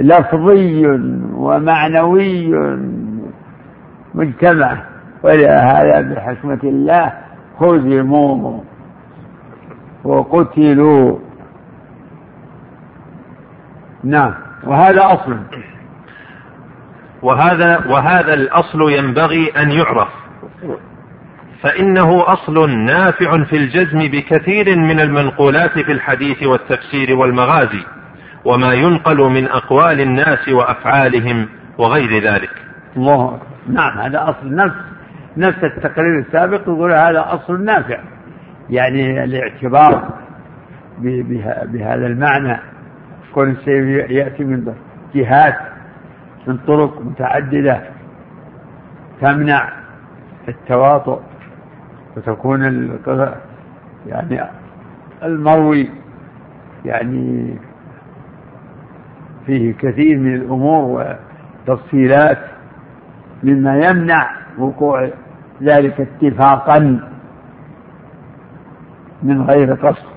لفظي 0.00 0.86
ومعنوي 1.34 2.54
مجتمع. 4.14 4.76
ولهذا 5.22 6.00
بحكمة 6.00 6.60
الله 6.64 7.12
هزموا 7.60 8.60
وقتلوا. 10.04 11.18
نعم. 14.04 14.34
وهذا 14.64 15.12
أصل. 15.12 15.36
وهذا 17.22 17.86
وهذا 17.86 18.34
الأصل 18.34 18.90
ينبغي 18.90 19.50
أن 19.56 19.70
يعرف. 19.70 20.08
فإنه 21.62 22.32
أصل 22.32 22.70
نافع 22.70 23.44
في 23.44 23.56
الجزم 23.56 23.98
بكثير 23.98 24.76
من 24.78 25.00
المنقولات 25.00 25.78
في 25.78 25.92
الحديث 25.92 26.42
والتفسير 26.42 27.16
والمغازي. 27.16 27.84
وما 28.44 28.72
ينقل 28.72 29.18
من 29.18 29.48
أقوال 29.48 30.00
الناس 30.00 30.48
وأفعالهم 30.48 31.48
وغير 31.78 32.22
ذلك. 32.22 32.50
الله 32.96 33.38
نعم 33.68 33.98
هذا 33.98 34.22
أصل 34.22 34.54
نفس 34.54 34.76
نفس 35.36 35.64
التقرير 35.64 36.18
السابق 36.18 36.60
يقول 36.60 36.92
هذا 36.92 37.24
أصل 37.28 37.64
نافع. 37.64 37.98
يعني 38.70 39.24
الاعتبار 39.24 40.08
بهذا 41.66 42.06
المعنى. 42.06 42.58
كل 43.34 43.48
الشيء 43.48 44.10
يأتي 44.10 44.44
من 44.44 44.74
جهات 45.14 45.58
من 46.46 46.58
طرق 46.58 47.00
متعددة 47.00 47.82
تمنع 49.20 49.68
التواطؤ 50.48 51.20
وتكون 52.16 52.62
يعني 54.06 54.40
المروي 55.22 55.90
يعني 56.84 57.56
فيه 59.46 59.74
كثير 59.74 60.18
من 60.18 60.34
الأمور 60.34 61.16
وتفصيلات 61.66 62.38
مما 63.42 63.76
يمنع 63.86 64.30
وقوع 64.58 65.10
ذلك 65.62 66.00
اتفاقا 66.00 67.00
من 69.22 69.42
غير 69.42 69.74
قصد 69.74 70.12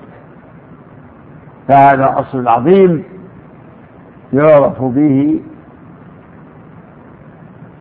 فهذا 1.68 2.14
أصل 2.18 2.48
عظيم 2.48 3.04
يعرف 4.32 4.82
به 4.82 5.40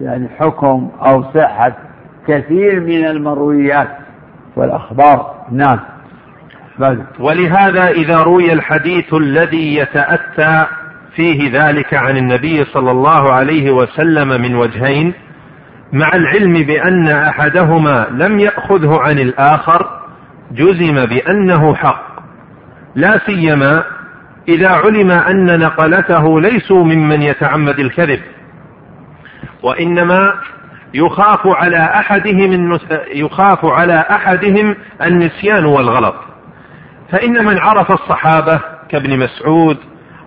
يعني 0.02 0.30
حكم 0.30 0.89
أو 1.06 1.24
صحة 1.24 1.74
كثير 2.28 2.80
من 2.80 3.06
المرويات 3.06 3.89
والأخبار 4.56 5.36
نعم. 5.52 5.80
ولهذا 7.20 7.88
إذا 7.88 8.17
روي 8.24 8.54
الحديث 8.54 9.13
الذي 9.13 9.76
يتأتى 9.76 10.65
فيه 11.15 11.51
ذلك 11.51 11.93
عن 11.93 12.17
النبي 12.17 12.65
صلى 12.65 12.91
الله 12.91 13.32
عليه 13.34 13.71
وسلم 13.71 14.41
من 14.41 14.56
وجهين 14.56 15.13
مع 15.93 16.15
العلم 16.15 16.54
بأن 16.54 17.08
أحدهما 17.08 18.08
لم 18.12 18.39
يأخذه 18.39 18.99
عن 19.01 19.19
الآخر 19.19 20.01
جزم 20.51 21.06
بأنه 21.06 21.75
حق. 21.75 22.06
لا 22.95 23.19
سيما 23.25 23.84
إذا 24.47 24.69
علم 24.69 25.12
أن 25.12 25.60
نقلته 25.60 26.41
ليسوا 26.41 26.84
ممن 26.84 27.21
يتعمد 27.21 27.80
الكذب. 27.80 28.19
وإنما 29.63 30.34
يخاف 30.93 31.47
على 31.47 31.78
أحدهم 31.78 32.80
يخاف 33.13 33.65
على 33.65 34.06
أحدهم 34.10 34.75
النسيان 35.01 35.65
والغلط. 35.65 36.15
فإن 37.12 37.45
من 37.45 37.58
عرف 37.58 37.91
الصحابة 37.91 38.62
كابن 38.89 39.19
مسعود 39.19 39.78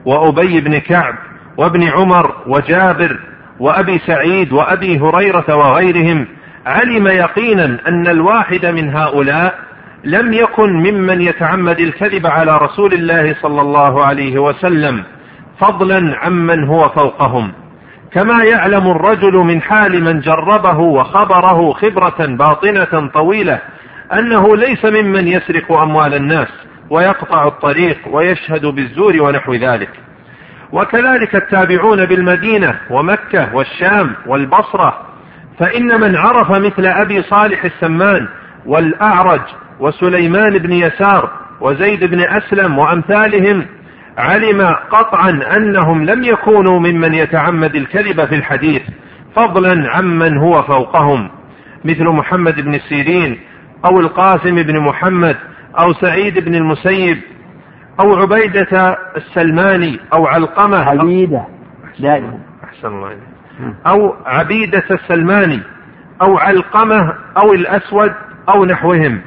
وأبي 0.04 0.60
بن 0.60 0.78
كعب 0.78 1.14
وابن 1.56 1.88
عمر 1.88 2.34
وجابر 2.46 3.18
وأبي 3.60 3.98
سعيد 3.98 4.52
وأبي 4.52 4.98
هريرة 4.98 5.56
وغيرهم 5.56 6.26
علم 6.66 7.06
يقينا 7.06 7.78
أن 7.88 8.06
الواحد 8.06 8.66
من 8.66 8.96
هؤلاء 8.96 9.58
لم 10.04 10.32
يكن 10.32 10.72
ممن 10.72 11.20
يتعمد 11.20 11.80
الكذب 11.80 12.26
على 12.26 12.56
رسول 12.56 12.92
الله 12.92 13.34
صلى 13.42 13.60
الله 13.60 14.04
عليه 14.04 14.38
وسلم 14.38 15.04
فضلا 15.60 16.16
عمن 16.18 16.64
هو 16.64 16.88
فوقهم. 16.88 17.52
كما 18.12 18.44
يعلم 18.44 18.90
الرجل 18.90 19.36
من 19.36 19.62
حال 19.62 20.04
من 20.04 20.20
جربه 20.20 20.78
وخبره 20.78 21.72
خبرة 21.72 22.26
باطنة 22.26 23.08
طويلة 23.14 23.58
أنه 24.12 24.56
ليس 24.56 24.84
ممن 24.84 25.28
يسرق 25.28 25.72
أموال 25.72 26.14
الناس. 26.14 26.48
ويقطع 26.90 27.46
الطريق 27.46 27.98
ويشهد 28.10 28.66
بالزور 28.66 29.22
ونحو 29.22 29.54
ذلك. 29.54 29.90
وكذلك 30.72 31.34
التابعون 31.34 32.04
بالمدينة 32.04 32.74
ومكة 32.90 33.54
والشام 33.54 34.14
والبصرة 34.26 35.06
فإن 35.58 36.00
من 36.00 36.16
عرف 36.16 36.50
مثل 36.50 36.86
أبي 36.86 37.22
صالح 37.22 37.64
السمان 37.64 38.28
والأعرج 38.66 39.40
وسليمان 39.80 40.58
بن 40.58 40.72
يسار 40.72 41.30
وزيد 41.60 42.04
بن 42.04 42.20
أسلم 42.20 42.78
وأمثالهم 42.78 43.66
علم 44.18 44.76
قطعا 44.90 45.30
أنهم 45.56 46.04
لم 46.04 46.24
يكونوا 46.24 46.80
ممن 46.80 47.14
يتعمد 47.14 47.74
الكذب 47.74 48.24
في 48.24 48.34
الحديث 48.34 48.82
فضلا 49.36 49.90
عمن 49.90 50.38
هو 50.38 50.62
فوقهم 50.62 51.30
مثل 51.84 52.04
محمد 52.04 52.60
بن 52.60 52.78
سيرين 52.78 53.40
أو 53.84 54.00
القاسم 54.00 54.62
بن 54.62 54.80
محمد 54.80 55.36
أو 55.78 55.92
سعيد 55.92 56.38
بن 56.44 56.54
المسيب 56.54 57.18
أو 58.00 58.14
عبيدة 58.14 58.98
السلماني 59.16 60.00
أو 60.12 60.26
علقمة 60.26 60.76
عبيدة 60.76 61.44
دائما. 61.98 62.38
أحسن 62.64 62.88
الله 62.88 63.16
أو 63.86 64.14
عبيدة 64.26 64.84
السلماني 64.90 65.60
أو 66.22 66.38
علقمة 66.38 67.14
أو 67.42 67.52
الأسود 67.52 68.12
أو 68.48 68.64
نحوهم. 68.64 69.20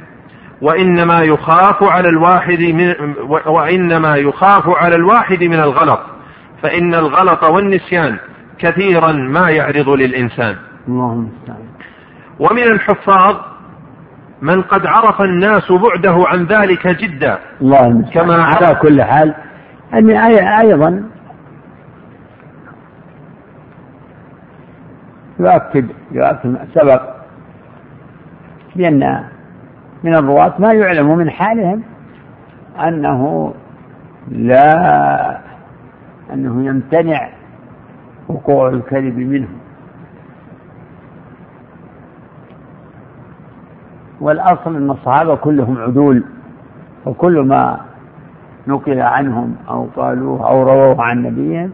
وإنما 0.60 1.22
يخاف 1.22 1.82
على 1.82 2.08
الواحد 2.08 2.60
من 2.60 2.94
وإنما 3.46 4.16
يخاف 4.16 4.68
على 4.68 4.94
الواحد 4.96 5.44
من 5.44 5.60
الغلط. 5.60 6.00
فإن 6.62 6.94
الغلط 6.94 7.44
والنسيان 7.44 8.16
كثيرا 8.58 9.12
ما 9.12 9.50
يعرض 9.50 9.88
للإنسان. 9.88 10.56
اللهم 10.88 11.30
ومن 12.38 12.62
الحفاظ 12.62 13.36
من 14.42 14.62
قد 14.62 14.86
عرف 14.86 15.20
الناس 15.20 15.72
بعده 15.72 16.24
عن 16.26 16.44
ذلك 16.44 16.86
جدا. 16.86 17.38
الله 17.60 18.10
كما 18.14 18.42
على 18.42 18.74
كل 18.74 19.02
حال 19.02 19.34
أني 19.94 20.60
أيضا 20.60 21.04
يؤكد 25.40 25.86
يؤكد 26.12 26.56
سبق 26.74 27.02
بأن 28.76 29.24
من 30.04 30.14
الرواة 30.14 30.54
ما 30.58 30.72
يعلم 30.72 31.16
من 31.18 31.30
حالهم 31.30 31.82
أنه 32.88 33.54
لا 34.28 35.40
أنه 36.32 36.66
يمتنع 36.66 37.28
وقوع 38.28 38.68
الكذب 38.68 39.18
منهم. 39.18 39.61
والأصل 44.22 44.76
أن 44.76 44.90
الصحابة 44.90 45.34
كلهم 45.36 45.78
عدول 45.78 46.24
وكل 47.06 47.40
ما 47.40 47.80
نقل 48.66 49.00
عنهم 49.00 49.54
أو 49.68 49.86
قالوه 49.96 50.48
أو 50.48 50.62
رووه 50.62 51.02
عن 51.02 51.22
نبيهم 51.22 51.70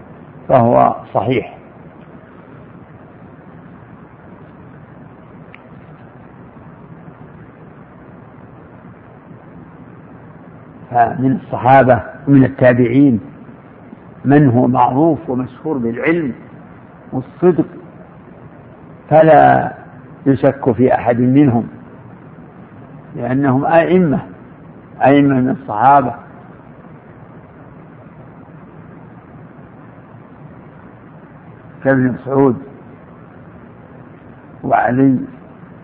فهو 0.48 0.96
صحيح. 1.14 1.58
فمن 10.90 11.38
الصحابة 11.44 12.02
ومن 12.28 12.44
التابعين 12.44 13.20
من 14.24 14.48
هو 14.48 14.68
معروف 14.68 15.30
ومشهور 15.30 15.78
بالعلم 15.78 16.32
والصدق 17.12 17.66
فلا 19.10 19.72
يشك 20.26 20.72
في 20.72 20.94
أحد 20.94 21.20
منهم. 21.20 21.77
لأنهم 23.16 23.64
أئمة 23.64 24.20
أئمة 25.04 25.34
من 25.34 25.50
الصحابة. 25.50 26.14
كابن 31.84 32.12
مسعود 32.12 32.56
وعلي 34.62 35.18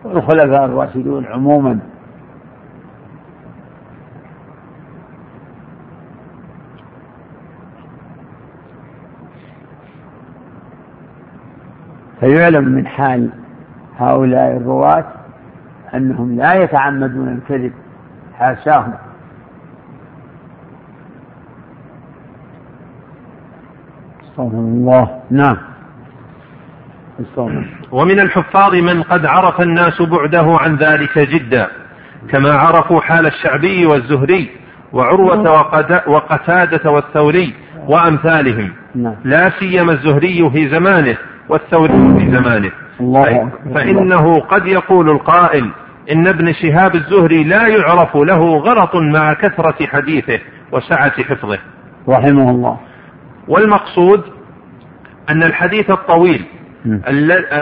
والخلفاء 0.04 0.64
الراشدون 0.64 1.26
عموما. 1.26 1.78
فيعلم 12.20 12.64
من 12.64 12.86
حال 12.86 13.30
هؤلاء 13.98 14.56
الرواة 14.56 15.04
أنهم 15.94 16.36
لا 16.36 16.54
يتعمدون 16.54 17.28
الكذب. 17.28 17.72
حاشاهم. 18.38 18.94
استغفر 24.24 24.58
الله. 24.58 25.20
نعم. 25.30 25.56
ومن 27.92 28.20
الحفاظ 28.20 28.74
من 28.74 29.02
قد 29.02 29.26
عرف 29.26 29.60
الناس 29.60 30.02
بعده 30.02 30.56
عن 30.60 30.76
ذلك 30.76 31.18
جدا 31.18 31.68
كما 32.30 32.52
عرفوا 32.52 33.00
حال 33.00 33.26
الشعبي 33.26 33.86
والزهري 33.86 34.50
وعروة 34.92 35.50
وقتادة 36.06 36.90
والثوري 36.90 37.54
وأمثالهم. 37.88 38.72
نعم. 38.94 39.14
لا 39.24 39.50
سيما 39.50 39.92
الزهري 39.92 40.50
في 40.50 40.68
زمانه 40.68 41.16
والثوري 41.48 42.18
في 42.18 42.30
زمانه. 42.30 42.70
الله 43.00 43.50
فإنه 43.74 44.40
قد 44.40 44.66
يقول 44.66 45.10
القائل 45.10 45.70
إن 46.12 46.26
ابن 46.26 46.52
شهاب 46.52 46.94
الزهري 46.94 47.44
لا 47.44 47.68
يعرف 47.68 48.16
له 48.16 48.56
غلط 48.58 48.96
مع 48.96 49.32
كثرة 49.32 49.86
حديثه 49.86 50.38
وسعة 50.72 51.22
حفظه. 51.22 51.58
رحمه 52.08 52.50
الله. 52.50 52.80
والمقصود 53.48 54.22
أن 55.30 55.42
الحديث 55.42 55.90
الطويل 55.90 56.44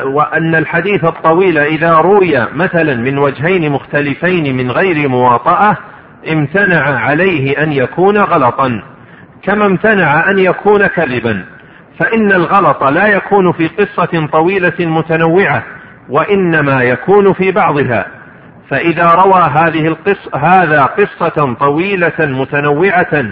وأن 0.05 0.55
الحديث 0.55 1.05
الطويل 1.05 1.59
إذا 1.59 1.95
روي 1.95 2.47
مثلا 2.55 2.95
من 2.95 3.19
وجهين 3.19 3.73
مختلفين 3.73 4.57
من 4.57 4.71
غير 4.71 5.09
مواطأة 5.09 5.77
امتنع 6.33 6.99
عليه 6.99 7.63
أن 7.63 7.73
يكون 7.73 8.19
غلطا. 8.19 8.83
كما 9.43 9.67
امتنع 9.67 10.31
أن 10.31 10.39
يكون 10.39 10.87
كذبا. 10.87 11.45
فإن 11.99 12.33
الغلط 12.33 12.85
لا 12.85 13.07
يكون 13.07 13.53
في 13.53 13.69
قصة 13.69 14.27
طويلة 14.33 14.77
متنوعة 14.81 15.63
وإنما 16.09 16.83
يكون 16.83 17.33
في 17.33 17.53
بعضها. 17.53 18.22
فإذا 18.73 19.11
روى 19.11 19.43
هذه 19.43 19.87
القصة 19.87 20.37
هذا 20.37 20.83
قصة 20.83 21.55
طويلة 21.61 22.13
متنوعة 22.21 23.25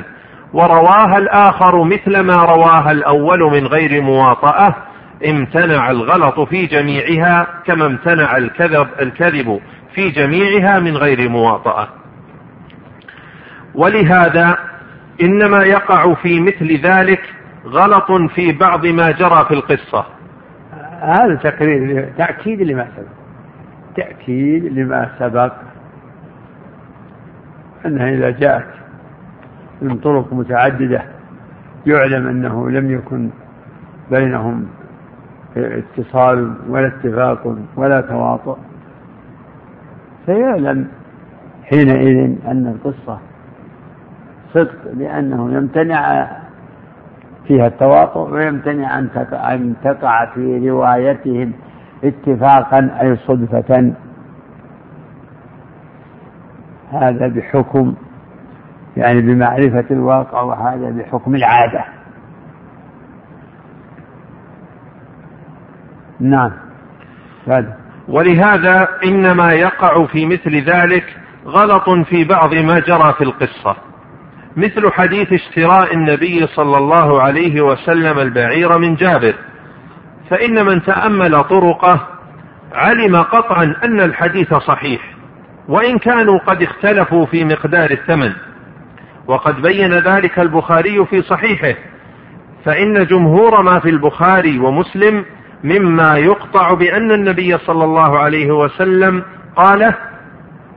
ورواها 0.52 1.18
الآخر 1.18 1.84
مثل 1.84 2.20
ما 2.20 2.36
رواها 2.36 2.90
الأول 2.90 3.38
من 3.40 3.66
غير 3.66 4.02
مواطأة 4.02 4.74
امتنع 5.26 5.90
الغلط 5.90 6.40
في 6.40 6.66
جميعها 6.66 7.46
كما 7.66 7.86
امتنع 7.86 8.36
الكذب 8.36 8.88
الكذب 9.00 9.60
في 9.94 10.10
جميعها 10.10 10.78
من 10.78 10.96
غير 10.96 11.28
مواطأة. 11.28 11.88
ولهذا 13.74 14.58
إنما 15.22 15.64
يقع 15.64 16.14
في 16.14 16.40
مثل 16.40 16.80
ذلك 16.86 17.22
غلط 17.66 18.12
في 18.34 18.52
بعض 18.52 18.86
ما 18.86 19.10
جرى 19.10 19.44
في 19.48 19.54
القصة. 19.54 20.06
هذا 21.02 21.34
تقرير 21.42 22.12
تأكيد 22.18 22.62
لما 22.62 22.88
سبق. 22.96 23.19
تأكيد 23.96 24.64
لما 24.64 25.10
سبق 25.18 25.52
أنها 27.86 28.08
إذا 28.10 28.30
جاءت 28.30 28.66
من 29.82 29.96
طرق 29.98 30.32
متعددة 30.32 31.02
يعلم 31.86 32.28
أنه 32.28 32.70
لم 32.70 32.90
يكن 32.90 33.30
بينهم 34.10 34.66
اتصال 35.56 36.54
ولا 36.68 36.86
اتفاق 36.86 37.56
ولا 37.76 38.00
تواطؤ 38.00 38.56
فيعلم 40.26 40.88
حينئذ 41.64 42.36
أن 42.46 42.66
القصة 42.66 43.18
صدق 44.54 44.94
لأنه 44.94 45.52
يمتنع 45.54 46.28
فيها 47.46 47.66
التواطؤ 47.66 48.30
ويمتنع 48.32 48.98
أن 48.98 49.08
تقع, 49.84 50.24
في 50.34 50.70
روايتهم 50.70 51.52
اتفاقا 52.04 52.98
أي 53.00 53.16
صدفة. 53.16 53.92
هذا 56.92 57.28
بحكم 57.28 57.94
يعني 58.96 59.20
بمعرفة 59.20 59.84
الواقع 59.90 60.40
وهذا 60.40 60.90
بحكم 60.90 61.34
العادة. 61.34 61.84
نعم. 66.20 66.52
هذا 67.46 67.76
ولهذا 68.08 68.88
إنما 69.04 69.52
يقع 69.52 70.06
في 70.06 70.26
مثل 70.26 70.56
ذلك 70.56 71.16
غلط 71.46 71.90
في 71.90 72.24
بعض 72.24 72.54
ما 72.54 72.80
جرى 72.80 73.12
في 73.12 73.24
القصة. 73.24 73.76
مثل 74.56 74.90
حديث 74.90 75.32
اشتراء 75.32 75.94
النبي 75.94 76.46
صلى 76.46 76.78
الله 76.78 77.22
عليه 77.22 77.60
وسلم 77.60 78.18
البعير 78.18 78.78
من 78.78 78.94
جابر. 78.94 79.34
فإن 80.30 80.66
من 80.66 80.82
تأمل 80.82 81.44
طرقه 81.44 82.06
علم 82.72 83.16
قطعا 83.16 83.74
أن 83.84 84.00
الحديث 84.00 84.54
صحيح 84.54 85.00
وإن 85.68 85.98
كانوا 85.98 86.38
قد 86.38 86.62
اختلفوا 86.62 87.26
في 87.26 87.44
مقدار 87.44 87.90
الثمن. 87.90 88.32
وقد 89.26 89.62
بين 89.62 89.94
ذلك 89.94 90.38
البخاري 90.38 91.06
في 91.06 91.22
صحيحه 91.22 91.74
فإن 92.64 93.06
جمهور 93.06 93.62
ما 93.62 93.78
في 93.80 93.90
البخاري 93.90 94.58
ومسلم 94.58 95.24
مما 95.64 96.18
يقطع 96.18 96.74
بأن 96.74 97.12
النبي 97.12 97.58
صلى 97.58 97.84
الله 97.84 98.18
عليه 98.18 98.52
وسلم 98.52 99.22
قاله 99.56 99.94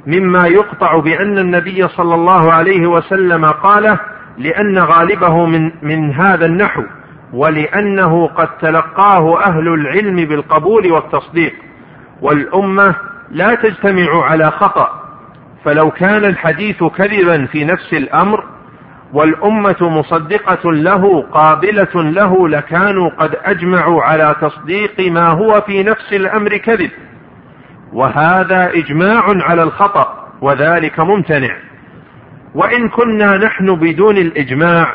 مما 0.08 0.48
يقطع 0.48 1.00
بأن 1.00 1.38
النبي 1.38 1.88
صلى 1.88 2.16
الله 2.16 2.54
عليه 2.54 2.88
وسلم 2.88 3.46
قاله 3.46 4.00
لأن 4.38 4.80
غالبه 4.80 5.46
من 5.46 5.72
من 5.82 6.14
هذا 6.14 6.46
النحو. 6.46 6.84
ولأنه 7.34 8.28
قد 8.28 8.58
تلقاه 8.58 9.44
أهل 9.44 9.68
العلم 9.68 10.16
بالقبول 10.16 10.92
والتصديق 10.92 11.54
والأمة 12.22 12.96
لا 13.32 13.56
تجتمع 13.56 14.24
على 14.24 14.52
خطأ 14.52 15.04
فلو 15.66 15.92
كان 15.92 16.26
الحديث 16.26 16.84
كذبا 16.84 17.46
في 17.46 17.66
نفس 17.66 17.94
الأمر 17.94 18.44
والأمة 19.14 19.76
مصدقة 19.82 20.72
له 20.72 21.22
قابلة 21.22 22.04
له 22.04 22.50
لكانوا 22.50 23.10
قد 23.10 23.36
أجمعوا 23.44 24.04
على 24.04 24.36
تصديق 24.42 25.12
ما 25.12 25.28
هو 25.28 25.62
في 25.62 25.84
نفس 25.84 26.14
الأمر 26.14 26.58
كذب. 26.58 26.92
وهذا 27.94 28.72
إجماع 28.74 29.24
على 29.28 29.64
الخطأ 29.64 30.30
وذلك 30.42 31.00
ممتنع. 31.00 31.58
وإن 32.56 32.90
كنا 32.90 33.38
نحن 33.38 33.76
بدون 33.76 34.18
الإجماع 34.18 34.88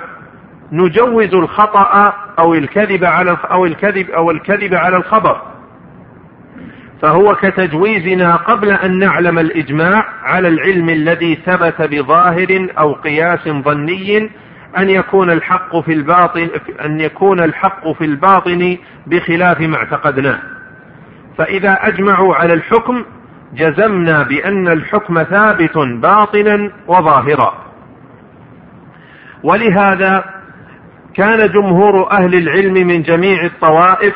نجوز 0.72 1.34
الخطأ 1.34 2.12
أو 2.38 2.54
الكذب 2.54 3.04
على 3.04 3.38
أو 3.50 3.66
الكذب 3.66 4.10
أو 4.10 4.30
الكذب 4.30 4.74
على 4.74 4.96
الخبر. 4.96 5.42
فهو 7.02 7.34
كتجويزنا 7.34 8.36
قبل 8.36 8.70
أن 8.70 8.98
نعلم 8.98 9.38
الإجماع 9.38 10.04
على 10.22 10.48
العلم 10.48 10.88
الذي 10.88 11.34
ثبت 11.34 11.82
بظاهر 11.82 12.68
أو 12.78 12.92
قياس 12.92 13.48
ظني 13.48 14.30
أن 14.78 14.90
يكون 14.90 15.30
الحق 15.30 15.80
في 15.80 15.92
الباطن 15.92 16.48
أن 16.84 17.00
يكون 17.00 17.40
الحق 17.40 17.92
في 17.92 18.04
الباطن 18.04 18.76
بخلاف 19.06 19.60
ما 19.60 19.76
اعتقدناه. 19.76 20.38
فإذا 21.38 21.78
أجمعوا 21.80 22.34
على 22.34 22.54
الحكم 22.54 23.04
جزمنا 23.54 24.22
بأن 24.22 24.68
الحكم 24.68 25.22
ثابت 25.22 25.78
باطنا 25.78 26.70
وظاهرا. 26.86 27.54
ولهذا 29.42 30.24
كان 31.14 31.48
جمهور 31.48 32.10
أهل 32.10 32.34
العلم 32.34 32.74
من 32.86 33.02
جميع 33.02 33.44
الطوائف 33.44 34.14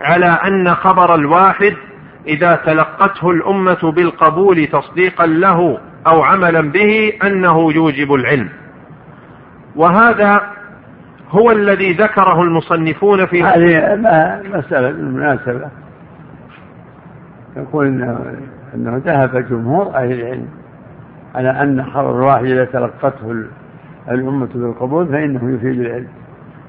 على 0.00 0.26
أن 0.26 0.74
خبر 0.74 1.14
الواحد 1.14 1.74
إذا 2.26 2.54
تلقته 2.66 3.30
الأمة 3.30 3.92
بالقبول 3.92 4.66
تصديقا 4.66 5.26
له 5.26 5.78
أو 6.06 6.22
عملا 6.22 6.60
به 6.60 7.12
أنه 7.24 7.72
يوجب 7.72 8.14
العلم. 8.14 8.48
وهذا 9.76 10.40
هو 11.30 11.50
الذي 11.50 11.92
ذكره 11.92 12.42
المصنفون 12.42 13.26
في 13.26 13.42
هذه 13.42 13.96
مسألة 14.54 14.90
بالمناسبة. 14.90 15.68
يقول 17.56 17.86
إنه, 17.86 18.34
إنه 18.74 19.02
ذهب 19.04 19.48
جمهور 19.48 19.94
أهل 19.94 20.12
العلم 20.12 20.48
على 21.34 21.50
أن 21.50 21.84
خبر 21.84 22.16
الواحد 22.16 22.44
إذا 22.44 22.64
تلقته 22.64 23.44
الأمة 24.10 24.48
بالقبول 24.54 25.06
فإنه 25.06 25.54
يفيد 25.54 25.80
العلم. 25.80 26.08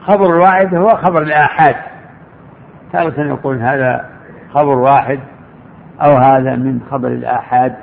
خبر 0.08 0.26
الواحد 0.26 0.76
هو 0.76 0.98
خبر 0.98 1.22
الآحاد 1.22 1.76
تارة 2.94 3.22
يقول 3.22 3.58
هذا 3.62 4.10
خبر 4.54 4.78
واحد 4.78 5.20
أو 6.02 6.18
هذا 6.18 6.56
من 6.56 6.80
خبر 6.92 7.08
الآحاد. 7.08 7.76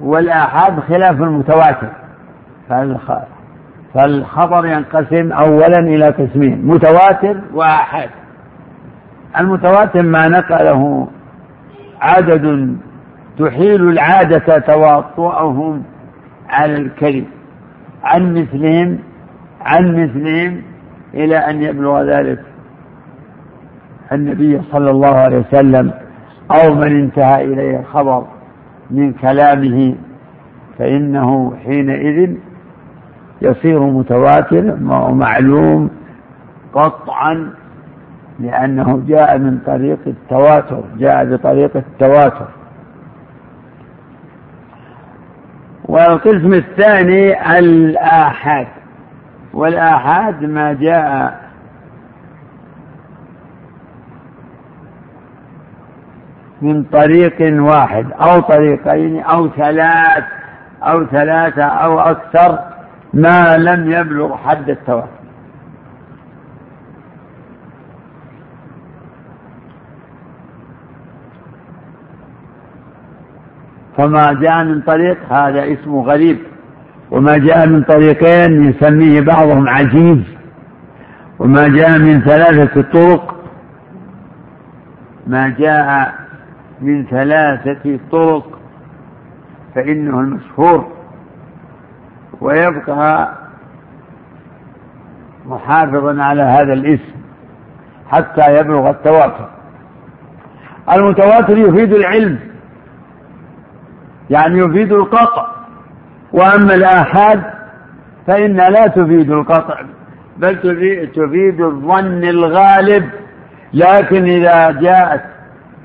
والآحاد 0.00 0.80
خلاف 0.80 1.22
المتواتر. 1.22 1.90
فالخبر 3.94 4.66
ينقسم 4.66 5.32
أولا 5.32 5.78
إلى 5.78 6.08
قسمين 6.08 6.66
متواتر 6.66 7.40
وآحاد. 7.52 8.10
المتواتر 9.40 10.02
ما 10.02 10.28
نقله 10.28 11.08
عدد 12.00 12.76
تحيل 13.38 13.88
العادة 13.88 14.58
تواطؤهم 14.58 15.82
على 16.48 16.74
الكذب. 16.74 17.26
عن 18.04 18.34
مثلهم 18.34 18.98
عن 19.60 20.02
مثلهم 20.02 20.62
إلى 21.14 21.36
أن 21.36 21.62
يبلغ 21.62 22.02
ذلك 22.02 22.40
النبي 24.12 24.60
صلى 24.72 24.90
الله 24.90 25.14
عليه 25.14 25.38
وسلم 25.38 25.92
أو 26.50 26.74
من 26.74 27.00
انتهى 27.00 27.44
إليه 27.44 27.80
الخبر 27.80 28.26
من 28.90 29.12
كلامه 29.12 29.94
فإنه 30.78 31.56
حينئذ 31.64 32.36
يصير 33.42 33.80
متواتر 33.80 34.76
ومعلوم 34.82 35.90
قطعا 36.72 37.50
لأنه 38.40 39.02
جاء 39.08 39.38
من 39.38 39.58
طريق 39.66 39.98
التواتر 40.06 40.84
جاء 40.98 41.24
بطريق 41.24 41.76
التواتر. 41.76 42.48
والقسم 45.90 46.54
الثاني 46.54 47.58
الآحاد. 47.58 48.66
والآحاد 49.54 50.44
ما 50.44 50.72
جاء 50.72 51.40
من 56.62 56.84
طريق 56.84 57.62
واحد 57.62 58.06
أو 58.12 58.40
طريقين 58.40 59.22
أو 59.22 59.48
ثلاث 59.48 60.24
أو 60.82 61.06
ثلاثة 61.06 61.64
أو 61.64 62.00
أكثر 62.00 62.58
ما 63.14 63.56
لم 63.56 63.90
يبلغ 63.90 64.36
حد 64.36 64.70
التواتر. 64.70 65.19
فما 74.00 74.32
جاء 74.32 74.64
من 74.64 74.80
طريق 74.80 75.32
هذا 75.32 75.72
اسمه 75.72 76.02
غريب. 76.02 76.38
وما 77.10 77.38
جاء 77.38 77.66
من 77.66 77.82
طريقين 77.82 78.70
يسميه 78.70 79.20
بعضهم 79.20 79.68
عجيز. 79.68 80.18
وما 81.38 81.68
جاء 81.68 81.98
من 81.98 82.20
ثلاثة 82.20 82.82
طرق. 82.82 83.34
ما 85.26 85.48
جاء 85.48 86.14
من 86.80 87.06
ثلاثة 87.06 87.98
طرق 88.12 88.58
فإنه 89.74 90.20
المشهور. 90.20 90.92
ويبقى 92.40 93.34
محافظا 95.46 96.22
على 96.22 96.42
هذا 96.42 96.72
الاسم 96.72 97.14
حتى 98.08 98.60
يبلغ 98.60 98.90
التواتر. 98.90 99.48
المتواتر 100.92 101.58
يفيد 101.58 101.92
العلم. 101.92 102.49
يعني 104.30 104.58
يفيد 104.58 104.92
القطع. 104.92 105.46
وأما 106.32 106.74
الآحاد 106.74 107.42
فإنها 108.26 108.70
لا 108.70 108.86
تفيد 108.86 109.30
القطع 109.30 109.82
بل 110.36 110.56
تفيد 111.14 111.60
الظن 111.60 112.24
الغالب. 112.24 113.10
لكن 113.74 114.24
إذا 114.24 114.70
جاءت 114.70 115.22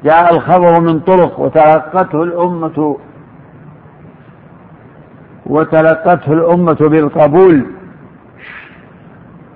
جاء 0.04 0.36
الخبر 0.36 0.82
من 0.82 1.00
طرق 1.00 1.40
وتلقته 1.40 2.24
الأمة 2.24 2.98
وتلقته 5.46 6.34
الأمة 6.34 6.78
بالقبول. 6.80 7.66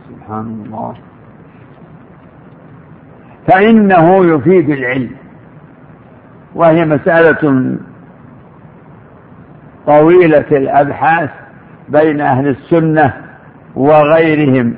سبحان 0.10 0.64
الله. 0.66 0.94
فإنه 3.48 4.26
يفيد 4.26 4.70
العلم. 4.70 5.12
وهي 6.56 6.86
مسألة 6.86 7.78
طويلة 9.90 10.48
الأبحاث 10.52 11.30
بين 11.90 12.22
أهل 12.22 12.48
السنة 12.48 13.14
وغيرهم. 13.76 14.76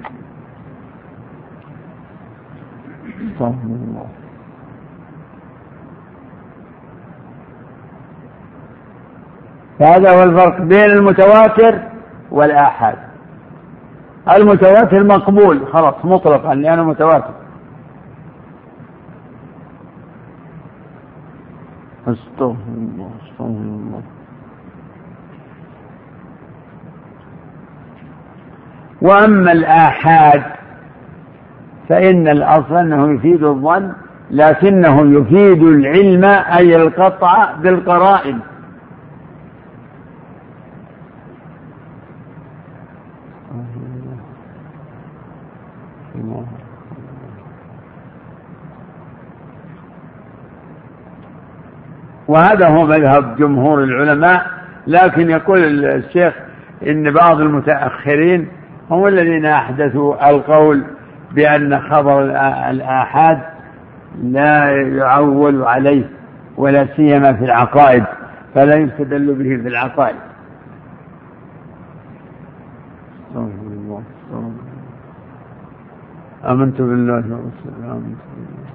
فهذا 9.80 10.12
هو 10.12 10.24
الفرق 10.24 10.62
بين 10.62 10.92
المتواتر 10.92 11.82
والآحاد. 12.32 12.98
المتواتر 14.36 15.04
مقبول 15.04 15.68
خلاص 15.68 15.96
مطلقا 16.04 16.56
لأنه 16.56 16.84
متواتر. 16.84 17.34
استغفر 22.08 22.56
الله 22.78 23.12
استغفر 23.24 23.46
الله 23.46 24.02
وأما 29.02 29.52
الآحاد 29.52 30.44
فإن 31.90 32.28
الأصل 32.28 32.76
أنه 32.78 33.14
يفيد 33.14 33.44
الظن 33.44 33.92
لكنه 34.32 35.20
يفيد 35.20 35.64
العلم 35.64 36.26
أي 36.26 36.76
القطع 36.76 37.52
بالقرائن. 37.54 38.40
وهذا 52.28 52.68
هو 52.68 52.86
مذهب 52.86 53.36
جمهور 53.36 53.84
العلماء 53.84 54.46
لكن 54.88 55.30
يقول 55.30 55.86
الشيخ 55.86 56.34
إن 56.88 57.12
بعض 57.12 57.42
المتأخرين 57.42 58.48
هم 58.92 59.08
الذين 59.08 59.46
أحدثوا 59.46 60.30
القول 60.30 60.84
بأن 61.32 61.80
خبر 61.80 62.24
الآحاد 62.70 63.42
لا 64.24 64.72
يعول 64.72 65.64
عليه 65.64 66.10
ولا 66.58 66.88
سيما 66.96 67.34
في 67.34 67.46
العقائد 67.46 68.04
فلا 68.56 68.76
يستدل 68.76 69.34
به 69.36 69.62
في 69.64 69.68
العقائد. 69.68 70.16
آمنت 76.46 76.82
بالله 76.82 77.16
ورسوله 77.16 77.92
آمنت 77.92 78.18
بالله 78.36 78.72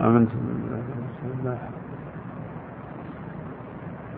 آمنت 0.00 0.30
بالله 0.32 0.82
ورسوله 1.32 1.58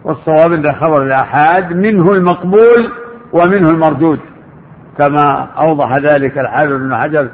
والصواب 0.04 0.52
أن 0.52 0.72
خبر 0.72 1.02
الآحاد 1.02 1.72
منه 1.72 2.12
المقبول 2.12 3.03
ومنه 3.34 3.70
المردود 3.70 4.20
كما 4.98 5.48
أوضح 5.58 5.96
ذلك 5.96 6.38
الحافظ 6.38 6.72
بن 6.72 6.96
حجر 6.96 7.28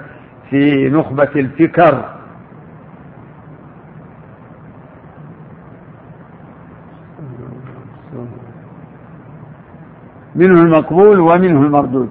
في 0.51 0.89
نخبة 0.91 1.29
الفكر. 1.37 2.05
منه 10.35 10.63
المقبول 10.63 11.21
ومنه 11.21 11.63
المردود. 11.63 12.11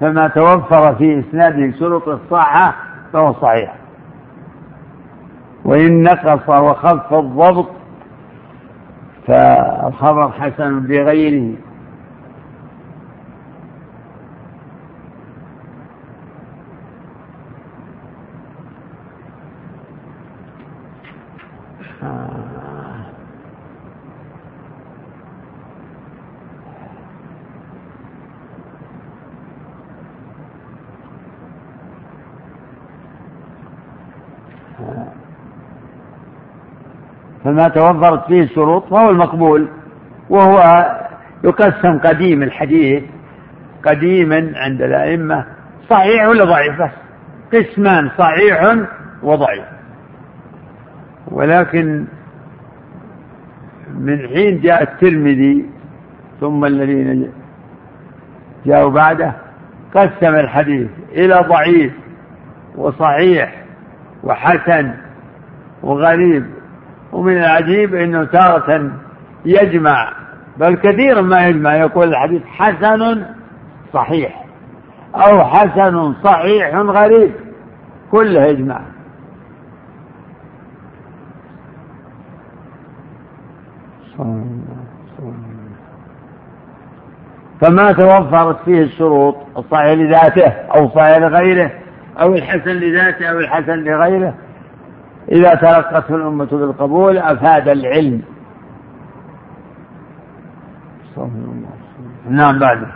فما 0.00 0.28
توفر 0.28 0.94
في 0.94 1.20
إسناده 1.20 1.78
شروط 1.78 2.08
الصحة 2.08 2.74
فهو 3.12 3.32
صحيح. 3.32 3.74
وإن 5.64 6.02
نقص 6.02 6.48
وخف 6.48 7.14
الضبط 7.14 7.79
فالخبر 9.30 10.30
حسن 10.32 10.86
لغيره 10.86 11.56
Yeah. 34.80 34.86
Uh 34.86 34.96
-huh. 34.96 35.29
فما 37.44 37.68
توفرت 37.68 38.26
فيه 38.26 38.42
الشروط 38.42 38.90
فهو 38.90 39.10
المقبول 39.10 39.68
وهو 40.30 40.86
يقسم 41.44 41.98
قديم 41.98 42.42
الحديث 42.42 43.02
قديما 43.86 44.52
عند 44.56 44.82
الأئمة 44.82 45.44
صحيح 45.90 46.26
ولا 46.28 46.44
ضعيف 46.44 46.82
بس 46.82 46.90
قسمان 47.54 48.10
صحيح 48.18 48.76
وضعيف. 49.22 49.64
ولكن 51.28 52.04
من 53.94 54.28
حين 54.28 54.60
جاء 54.60 54.82
الترمذي 54.82 55.66
ثم 56.40 56.64
الذين 56.64 57.32
جاءوا 58.66 58.90
بعده 58.90 59.32
قسم 59.94 60.34
الحديث 60.34 60.88
إلى 61.12 61.34
ضعيف 61.48 61.92
وصحيح 62.76 63.62
وحسن 64.24 64.90
وغريب 65.82 66.46
ومن 67.12 67.36
العجيب 67.36 67.94
أنه 67.94 68.24
تارة 68.24 68.90
يجمع 69.44 70.12
بل 70.56 70.74
كثيرا 70.74 71.20
ما 71.20 71.46
يجمع 71.46 71.76
يقول 71.76 72.08
الحديث 72.08 72.42
حسن 72.44 73.24
صحيح 73.92 74.44
أو 75.14 75.44
حسن 75.44 76.14
صحيح 76.24 76.74
غريب 76.76 77.32
كله 78.10 78.44
يجمع. 78.44 78.80
فما 87.60 87.92
توفرت 87.92 88.64
فيه 88.64 88.82
الشروط 88.82 89.36
الصحيح 89.56 89.92
لذاته 89.92 90.48
أو 90.48 90.88
صحيح 90.88 91.18
لغيره 91.18 91.70
أو 92.20 92.34
الحسن 92.34 92.70
لذاته 92.70 93.26
أو 93.26 93.38
الحسن 93.38 93.78
لغيره. 93.78 94.34
إذا 95.32 95.54
تلقته 95.54 96.16
الأمة 96.16 96.48
بالقبول 96.50 97.18
أفاد 97.18 97.68
العلم. 97.68 98.22
نعم 102.30 102.58
بعده 102.58 102.86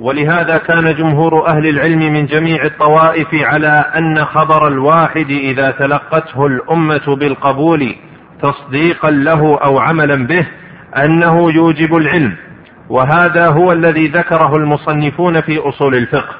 ولهذا 0.00 0.58
كان 0.58 0.94
جمهور 0.94 1.48
أهل 1.48 1.66
العلم 1.68 1.98
من 1.98 2.26
جميع 2.26 2.64
الطوائف 2.64 3.34
على 3.34 3.84
أن 3.96 4.24
خبر 4.24 4.68
الواحد 4.68 5.30
إذا 5.30 5.70
تلقته 5.70 6.46
الأمة 6.46 7.16
بالقبول 7.16 7.94
تصديقا 8.42 9.10
له 9.10 9.58
أو 9.58 9.78
عملا 9.78 10.26
به 10.26 10.46
أنه 10.96 11.52
يوجب 11.52 11.96
العلم. 11.96 12.36
وهذا 12.88 13.46
هو 13.48 13.72
الذي 13.72 14.08
ذكره 14.08 14.56
المصنفون 14.56 15.40
في 15.40 15.58
أصول 15.58 15.94
الفقه. 15.94 16.34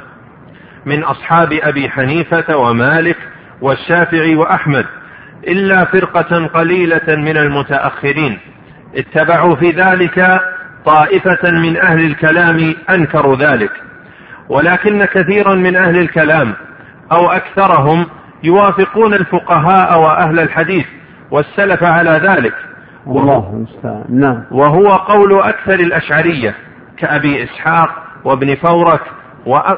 من 0.86 1.04
أصحاب 1.04 1.52
أبي 1.52 1.90
حنيفة 1.90 2.56
ومالك 2.56 3.16
والشافعي 3.62 4.34
وأحمد 4.36 4.86
إلا 5.48 5.84
فرقة 5.84 6.46
قليلة 6.46 7.16
من 7.16 7.36
المتأخرين. 7.36 8.38
اتبعوا 8.96 9.56
في 9.56 9.70
ذلك 9.70 10.40
طائفة 10.84 11.50
من 11.50 11.76
أهل 11.76 12.06
الكلام 12.06 12.74
أنكروا 12.90 13.36
ذلك. 13.36 13.72
ولكن 14.48 15.04
كثيرا 15.04 15.54
من 15.54 15.76
أهل 15.76 15.98
الكلام 15.98 16.54
أو 17.12 17.30
أكثرهم 17.30 18.06
يوافقون 18.44 19.14
الفقهاء 19.14 20.00
وأهل 20.00 20.40
الحديث 20.40 20.86
والسلف 21.30 21.82
على 21.82 22.10
ذلك. 22.10 22.54
الله 23.06 23.66
نعم. 24.08 24.44
وهو 24.50 24.96
قول 24.96 25.40
أكثر 25.40 25.74
الأشعرية 25.74 26.54
كأبي 26.98 27.44
إسحاق 27.44 27.90
وابن 28.24 28.54
فورك 28.54 29.00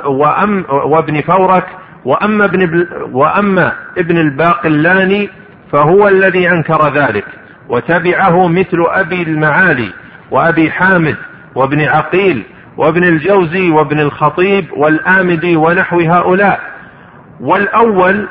وأم 0.07 0.65
وابن 0.69 1.21
فورك 1.21 1.67
وأما 2.05 2.45
ابن 2.45 2.87
وأما 3.13 3.73
ابن 3.99 4.19
الباقلاني 4.19 5.31
فهو 5.73 6.09
الذي 6.09 6.51
أنكر 6.51 6.95
ذلك 6.95 7.25
وتبعه 7.69 8.49
مثل 8.49 8.85
أبي 8.89 9.23
المعالي 9.23 9.91
وأبي 10.31 10.71
حامد 10.71 11.17
وابن 11.55 11.81
عقيل 11.81 12.43
وابن 12.77 13.05
الجوزي 13.05 13.71
وابن 13.71 14.01
الخطيب 14.01 14.67
والآمدي 14.77 15.57
ونحو 15.57 16.01
هؤلاء. 16.01 16.61
والأول 17.41 18.29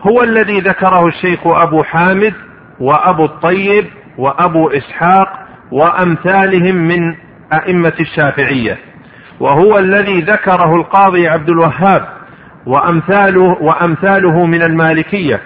هو 0.00 0.22
الذي 0.22 0.60
ذكره 0.60 1.06
الشيخ 1.06 1.46
أبو 1.46 1.82
حامد 1.82 2.34
وأبو 2.80 3.24
الطيب 3.24 3.86
وأبو 4.18 4.68
إسحاق 4.68 5.28
وأمثالهم 5.72 6.74
من 6.74 7.14
أئمة 7.52 7.92
الشافعية 8.00 8.78
وهو 9.40 9.78
الذي 9.78 10.20
ذكره 10.20 10.76
القاضي 10.76 11.28
عبد 11.28 11.48
الوهاب 11.48 12.08
وأمثاله, 12.66 13.62
وأمثاله 13.62 14.46
من 14.46 14.62
المالكية. 14.62 15.40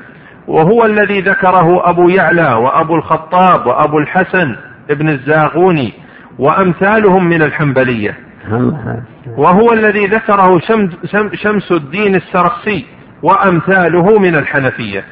وهو 0.47 0.85
الذي 0.85 1.21
ذكره 1.21 1.91
أبو 1.91 2.09
يعلى 2.09 2.53
وأبو 2.53 2.95
الخطاب 2.95 3.67
وأبو 3.67 3.99
الحسن 3.99 4.57
ابن 4.91 5.09
الزاغوني 5.09 5.93
وأمثالهم 6.39 7.25
من 7.25 7.43
الحنبلية. 7.43 8.17
وهو 9.37 9.73
الذي 9.73 10.07
ذكره 10.07 10.59
شمس 11.35 11.73
الدين 11.73 12.15
السرخسي 12.15 12.87
وأمثاله 13.23 14.19
من 14.19 14.35
الحنفية. 14.35 15.05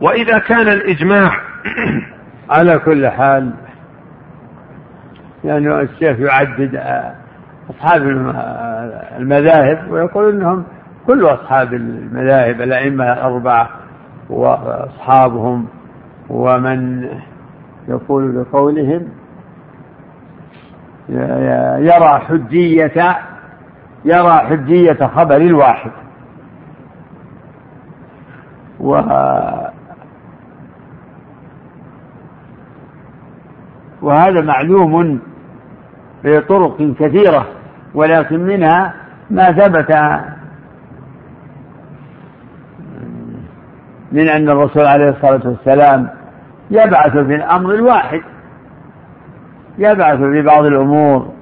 وإذا 0.00 0.38
كان 0.38 0.68
الإجماع 0.68 1.40
على 2.50 2.78
كل 2.78 3.08
حال 3.08 3.52
يعني 5.44 5.80
الشيخ 5.80 6.18
يعدد 6.18 6.76
أصحاب 7.70 8.02
المذاهب 9.18 9.90
ويقول 9.90 10.34
أنهم 10.34 10.64
كل 11.06 11.26
أصحاب 11.26 11.74
المذاهب 11.74 12.60
الأئمة 12.60 13.12
الأربعة 13.12 13.68
وأصحابهم 14.30 15.66
ومن 16.30 17.08
يقول 17.88 18.32
بقولهم 18.32 19.08
يرى 21.78 22.18
حجية 22.18 23.16
يرى 24.04 24.38
حجية 24.38 25.06
خبر 25.06 25.36
الواحد. 25.36 25.90
و 28.80 28.90
وهذا 34.02 34.40
معلوم 34.40 35.20
بطرق 36.24 36.76
كثيرة. 36.98 37.46
ولكن 37.98 38.40
منها 38.40 38.94
ما 39.30 39.52
ثبت 39.52 39.90
من 44.12 44.28
أن 44.28 44.48
الرسول 44.48 44.86
عليه 44.86 45.08
الصلاة 45.08 45.40
والسلام 45.48 46.08
يبعث 46.70 47.12
في 47.12 47.34
الأمر 47.34 47.74
الواحد 47.74 48.20
يبعث 49.78 50.18
في 50.18 50.42
بعض 50.42 50.64
الأمور 50.64 51.32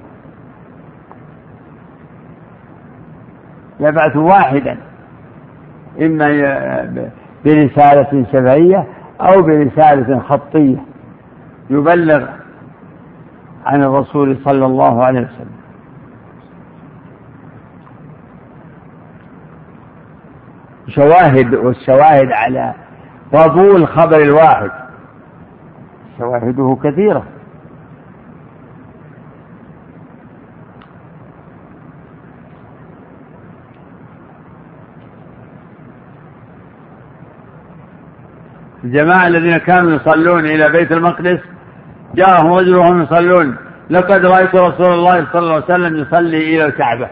يبعث 3.79 4.15
واحدا 4.15 4.77
إما 6.01 6.27
برسالة 7.45 8.25
شفهية 8.31 8.87
أو 9.21 9.41
برسالة 9.41 10.19
خطية 10.19 10.77
يبلغ 11.69 12.27
عن 13.65 13.83
الرسول 13.83 14.37
صلى 14.45 14.65
الله 14.65 15.03
عليه 15.03 15.19
وسلم. 15.19 15.56
شواهد 20.87 21.53
والشواهد 21.53 22.31
على 22.31 22.73
قبول 23.33 23.87
خبر 23.87 24.21
الواحد. 24.21 24.71
شواهده 26.17 26.77
كثيرة. 26.83 27.23
الجماعة 38.83 39.27
الذين 39.27 39.57
كانوا 39.57 39.91
يصلون 39.91 40.45
إلى 40.45 40.69
بيت 40.69 40.91
المقدس 40.91 41.39
جاءهم 42.15 42.53
رجل 42.53 42.75
وهم 42.75 43.01
يصلون. 43.01 43.55
لقد 43.89 44.25
رأيت 44.25 44.55
رسول 44.55 44.93
الله 44.93 45.25
صلى 45.33 45.39
الله 45.41 45.53
عليه 45.53 45.63
وسلم 45.63 45.95
يصلي 45.95 46.37
إلى 46.37 46.65
الكعبة. 46.65 47.09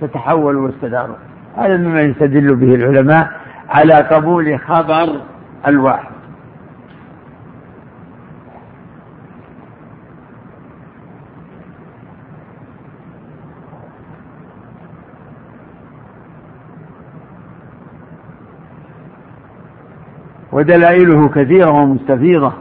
فتحولوا 0.00 0.66
واستداروا. 0.66 1.16
هذا 1.56 1.76
مما 1.76 2.00
يستدل 2.02 2.54
به 2.56 2.74
العلماء 2.74 3.30
على 3.68 3.94
قبول 3.94 4.60
خبر 4.60 5.20
الواحد 5.66 6.12
ودلائله 20.52 21.28
كثيرة 21.28 21.70
ومستفيضة. 21.70 22.52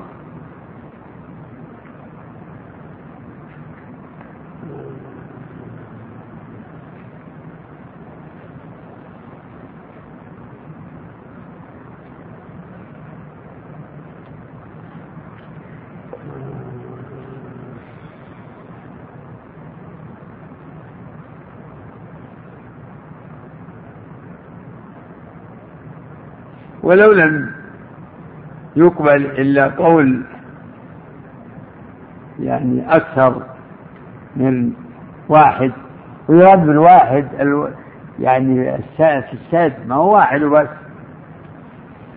ولو 26.92 27.12
لم 27.12 27.52
يقبل 28.76 29.26
إلا 29.26 29.68
قول 29.68 30.24
يعني 32.40 32.96
أكثر 32.96 33.42
من 34.36 34.72
واحد 35.30 35.72
ويرد 36.28 36.66
بالواحد 36.66 37.26
يعني 38.20 38.78
في 39.00 39.34
الساد 39.34 39.74
ما 39.88 39.96
هو 39.96 40.16
واحد 40.16 40.44
وبس. 40.44 40.68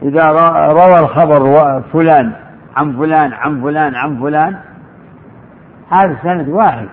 إذا 0.02 0.26
روى 0.72 0.98
الخبر 0.98 1.82
فلان 1.92 2.32
عن 2.76 2.92
فلان 2.96 3.32
عن 3.32 3.62
فلان 3.62 3.94
عن 3.94 4.20
فلان 4.20 4.56
هذا 5.90 6.16
سند 6.22 6.48
واحد. 6.48 6.88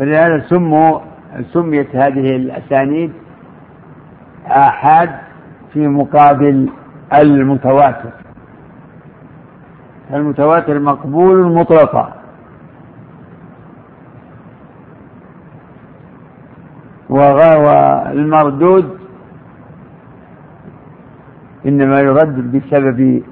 فلهذا 0.00 0.48
سموا 0.48 1.00
سميت 1.52 1.96
هذه 1.96 2.36
الأسانيد 2.36 3.12
آحاد 4.46 5.10
في 5.72 5.86
مقابل 5.88 6.70
المتواتر. 7.14 8.10
المتواتر 10.14 10.78
مقبول 10.78 11.52
مطلقا. 11.54 12.12
والمردود 17.10 18.98
إنما 21.66 22.00
يرد 22.00 22.56
بسبب 22.56 23.22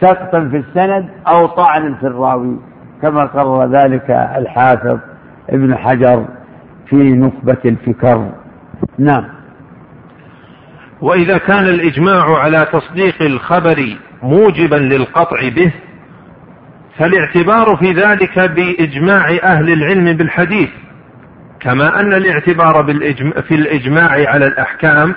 سقط 0.00 0.36
في 0.36 0.56
السند 0.56 1.08
أو 1.28 1.46
طعن 1.46 1.94
في 1.94 2.06
الراوي 2.06 2.56
كما 3.02 3.24
قرر 3.24 3.66
ذلك 3.66 4.10
الحافظ. 4.10 4.98
ابن 5.50 5.76
حجر 5.76 6.28
في 6.88 6.96
نخبة 6.96 7.58
الفكر. 7.64 8.32
نعم. 8.98 9.24
وإذا 11.00 11.38
كان 11.38 11.64
الإجماع 11.64 12.38
على 12.38 12.66
تصديق 12.72 13.22
الخبر 13.22 13.96
موجبا 14.22 14.76
للقطع 14.76 15.48
به 15.48 15.72
فالاعتبار 16.98 17.76
في 17.76 17.92
ذلك 17.92 18.38
بإجماع 18.38 19.38
أهل 19.42 19.72
العلم 19.72 20.16
بالحديث 20.16 20.68
كما 21.60 22.00
أن 22.00 22.12
الاعتبار 22.12 22.84
في 23.48 23.54
الإجماع 23.54 24.10
على 24.10 24.46
الأحكام 24.46 25.14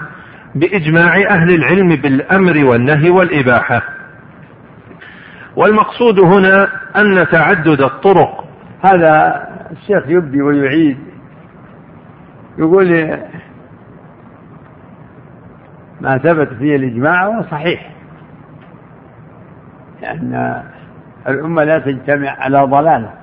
بإجماع 0.55 1.15
أهل 1.29 1.55
العلم 1.55 1.95
بالأمر 1.95 2.65
والنهي 2.65 3.09
والإباحة. 3.09 3.81
والمقصود 5.55 6.19
هنا 6.19 6.67
أن 6.95 7.27
تعدد 7.31 7.81
الطرق. 7.81 8.45
هذا 8.85 9.47
الشيخ 9.73 10.07
يبدي 10.07 10.41
ويعيد. 10.41 10.97
يقول 12.57 13.17
ما 16.01 16.17
ثبت 16.17 16.53
فيه 16.53 16.75
الإجماع 16.75 17.25
هو 17.25 17.43
صحيح. 17.43 17.91
لأن 20.01 20.63
الأمة 21.27 21.63
لا 21.63 21.79
تجتمع 21.79 22.29
على 22.29 22.59
ضلالة. 22.59 23.13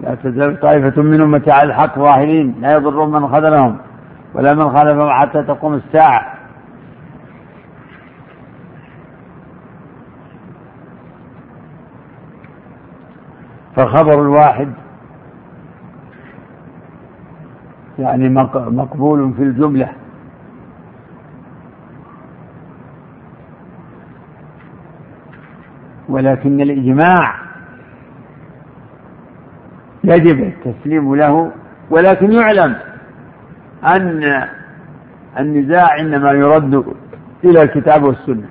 لا 0.00 0.14
تزال 0.14 0.60
طائفة 0.60 1.02
من 1.02 1.20
أمتي 1.20 1.50
على 1.50 1.68
الحق 1.68 1.98
ظاهرين 1.98 2.54
لا 2.60 2.72
يضر 2.72 3.06
من 3.06 3.28
خذلهم 3.28 3.78
ولا 4.34 4.54
من 4.54 4.76
خالفهم 4.76 5.10
حتى 5.10 5.42
تقوم 5.42 5.74
الساعة. 5.74 6.34
فخبر 13.76 14.22
الواحد 14.22 14.72
يعني 17.98 18.28
مقبول 18.54 19.32
في 19.36 19.42
الجملة. 19.42 19.88
ولكن 26.08 26.60
الإجماع 26.60 27.34
يجب 30.04 30.40
التسليم 30.40 31.14
له 31.14 31.52
ولكن 31.90 32.32
يعلم 32.32 32.76
أن 33.84 34.44
النزاع 35.38 36.00
إنما 36.00 36.30
يرد 36.32 36.84
إلى 37.44 37.62
الكتاب 37.62 38.02
والسنة. 38.02 38.48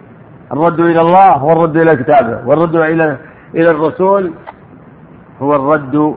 الرد 0.52 0.80
إلى 0.80 1.02
الله 1.02 1.32
هو 1.32 1.52
الرد 1.52 1.78
إلى 1.78 1.96
كتابه 1.96 2.48
والرد 2.48 2.76
إلى 2.76 3.18
إلى 3.56 3.70
الرسول 3.72 4.32
هو 5.42 5.56
الرد 5.56 6.16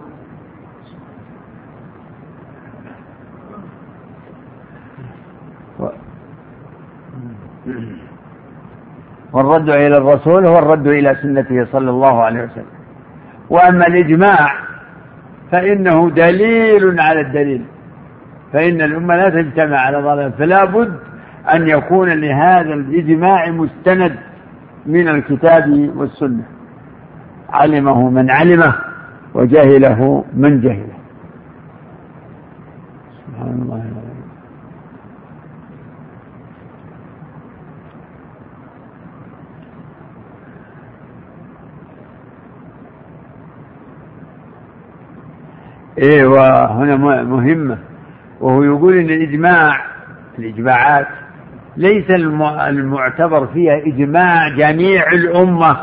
والرد 9.36 9.70
إلى 9.70 9.96
الرسول 9.96 10.46
هو 10.46 10.58
الرد 10.58 10.86
إلى 10.86 11.14
سنته 11.22 11.64
صلى 11.72 11.90
الله 11.90 12.22
عليه 12.22 12.40
وسلم. 12.44 12.64
وأما 13.50 13.86
الإجماع 13.86 14.48
فإنه 15.52 16.10
دليل 16.10 17.00
على 17.00 17.20
الدليل. 17.20 17.64
فإن 18.52 18.82
الأمة 18.82 19.16
لا 19.16 19.28
تجتمع 19.30 19.76
على 19.76 20.02
ضلال 20.02 20.32
فلا 20.32 20.64
بد 20.64 20.96
أن 21.54 21.68
يكون 21.68 22.08
لهذا 22.08 22.74
الإجماع 22.74 23.50
مستند 23.50 24.16
من 24.86 25.08
الكتاب 25.08 25.90
والسنة. 25.96 26.44
علمه 27.48 28.10
من 28.10 28.30
علمه 28.30 28.74
وجهله 29.34 30.24
من 30.34 30.60
جهله. 30.60 30.96
سبحان 33.26 33.62
الله. 33.62 34.05
إيه 45.98 46.26
وهنا 46.26 46.96
مهمة. 47.22 47.78
وهو 48.40 48.62
يقول 48.62 48.96
إن 48.96 49.10
الإجماع 49.10 49.86
الإجماعات 50.38 51.06
ليس 51.76 52.10
المعتبر 52.68 53.46
فيها 53.46 53.76
إجماع 53.86 54.48
جميع 54.48 55.12
الأمة. 55.12 55.76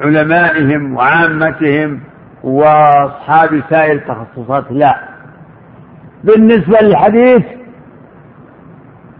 علمائهم 0.00 0.96
وعامتهم 0.96 2.00
وأصحاب 2.42 3.62
سائر 3.70 3.92
التخصصات 3.92 4.64
لا. 4.70 5.08
بالنسبة 6.24 6.78
للحديث 6.80 7.44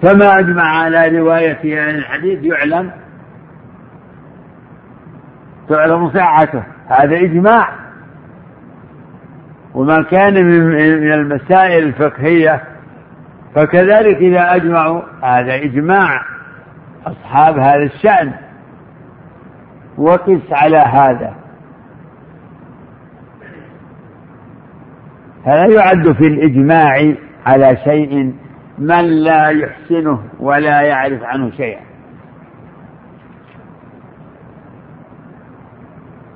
فما 0.02 0.38
أجمع 0.38 0.62
على 0.62 1.18
رواية 1.18 1.80
عن 1.82 1.94
الحديث 1.94 2.44
يعلم. 2.44 2.90
تعلم 5.68 6.10
صحته. 6.10 6.62
هذا 7.00 7.16
إجماع. 7.16 7.68
وما 9.74 10.02
كان 10.02 10.34
من 10.46 11.12
المسائل 11.12 11.84
الفقهية 11.84 12.62
فكذلك 13.54 14.16
إذا 14.16 14.54
أجمعوا 14.54 15.02
هذا 15.22 15.54
إجماع 15.54 16.22
أصحاب 17.06 17.58
هذا 17.58 17.82
الشأن. 17.82 18.32
وقس 19.98 20.52
على 20.52 20.76
هذا. 20.76 21.34
فلا 25.44 25.66
يعد 25.66 26.12
في 26.12 26.26
الإجماع 26.26 27.14
على 27.46 27.76
شيء 27.84 28.34
من 28.78 29.04
لا 29.04 29.48
يحسنه 29.48 30.22
ولا 30.40 30.80
يعرف 30.80 31.22
عنه 31.22 31.50
شيئا. 31.50 31.91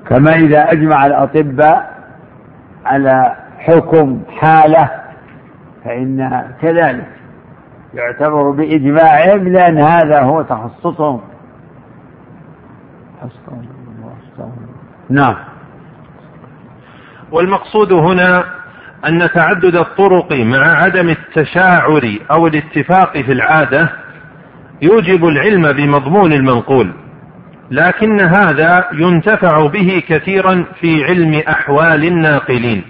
كما 0.09 0.35
إذا 0.35 0.71
أجمع 0.71 1.05
الأطباء 1.05 1.97
على 2.85 3.35
حكم 3.59 4.21
حالة 4.39 4.89
فإن 5.85 6.43
كذلك 6.61 7.07
يعتبر 7.93 8.51
بإجماعهم 8.51 9.47
لأن 9.47 9.77
هذا 9.77 10.21
هو 10.21 10.41
تخصصهم. 10.41 11.21
نعم. 15.09 15.35
والمقصود 17.31 17.93
هنا 17.93 18.43
أن 19.07 19.29
تعدد 19.33 19.75
الطرق 19.75 20.31
مع 20.33 20.83
عدم 20.83 21.09
التشاعر 21.09 22.17
أو 22.31 22.47
الاتفاق 22.47 23.17
في 23.17 23.31
العادة 23.31 23.89
يوجب 24.81 25.25
العلم 25.25 25.71
بمضمون 25.73 26.33
المنقول. 26.33 26.93
لكن 27.71 28.19
هذا 28.19 28.85
ينتفع 28.93 29.67
به 29.67 30.03
كثيرا 30.07 30.65
في 30.79 31.03
علم 31.03 31.33
أحوال 31.49 32.05
الناقلين. 32.05 32.83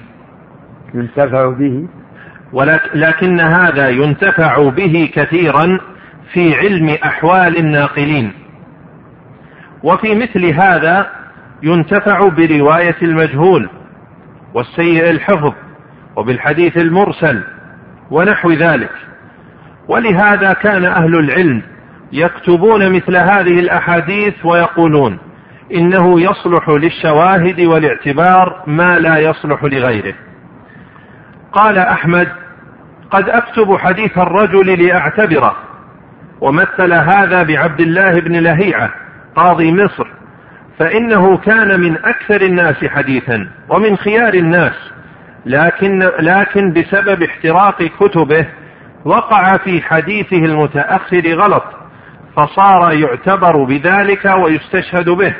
ينتفع 0.93 1.49
به؟ 1.49 1.87
ولكن 2.53 3.39
هذا 3.39 3.89
ينتفع 3.89 4.69
به 4.69 5.11
كثيرا 5.13 5.79
في 6.33 6.55
علم 6.55 6.89
أحوال 7.05 7.57
الناقلين. 7.57 8.33
وفي 9.83 10.15
مثل 10.15 10.45
هذا 10.45 11.07
ينتفع 11.63 12.29
برواية 12.29 12.95
المجهول 13.01 13.69
والسيء 14.53 15.09
الحفظ 15.09 15.53
وبالحديث 16.15 16.77
المرسل 16.77 17.43
ونحو 18.11 18.51
ذلك. 18.51 18.91
ولهذا 19.87 20.53
كان 20.53 20.85
أهل 20.85 21.15
العلم 21.15 21.61
يكتبون 22.11 22.91
مثل 22.91 23.17
هذه 23.17 23.59
الأحاديث 23.59 24.45
ويقولون 24.45 25.19
إنه 25.73 26.21
يصلح 26.21 26.69
للشواهد 26.69 27.61
والاعتبار 27.61 28.63
ما 28.67 28.99
لا 28.99 29.17
يصلح 29.17 29.63
لغيره. 29.63 30.13
قال 31.53 31.77
أحمد 31.77 32.27
قد 33.11 33.29
أكتب 33.29 33.77
حديث 33.77 34.17
الرجل 34.17 34.87
لأعتبره 34.87 35.55
ومثل 36.41 36.93
هذا 36.93 37.43
بعبد 37.43 37.79
الله 37.79 38.19
بن 38.19 38.35
لهيعة 38.35 38.89
قاضي 39.35 39.71
مصر 39.71 40.07
فإنه 40.79 41.37
كان 41.37 41.79
من 41.79 41.97
أكثر 41.97 42.41
الناس 42.41 42.85
حديثا 42.85 43.49
ومن 43.69 43.97
خيار 43.97 44.33
الناس 44.33 44.73
لكن 45.45 45.99
لكن 46.19 46.73
بسبب 46.73 47.23
احتراق 47.23 47.83
كتبه 47.83 48.47
وقع 49.05 49.57
في 49.57 49.81
حديثه 49.81 50.37
المتأخر 50.37 51.33
غلط. 51.33 51.63
فصار 52.37 52.93
يعتبر 52.93 53.63
بذلك 53.63 54.25
ويستشهد 54.25 55.09
به. 55.09 55.35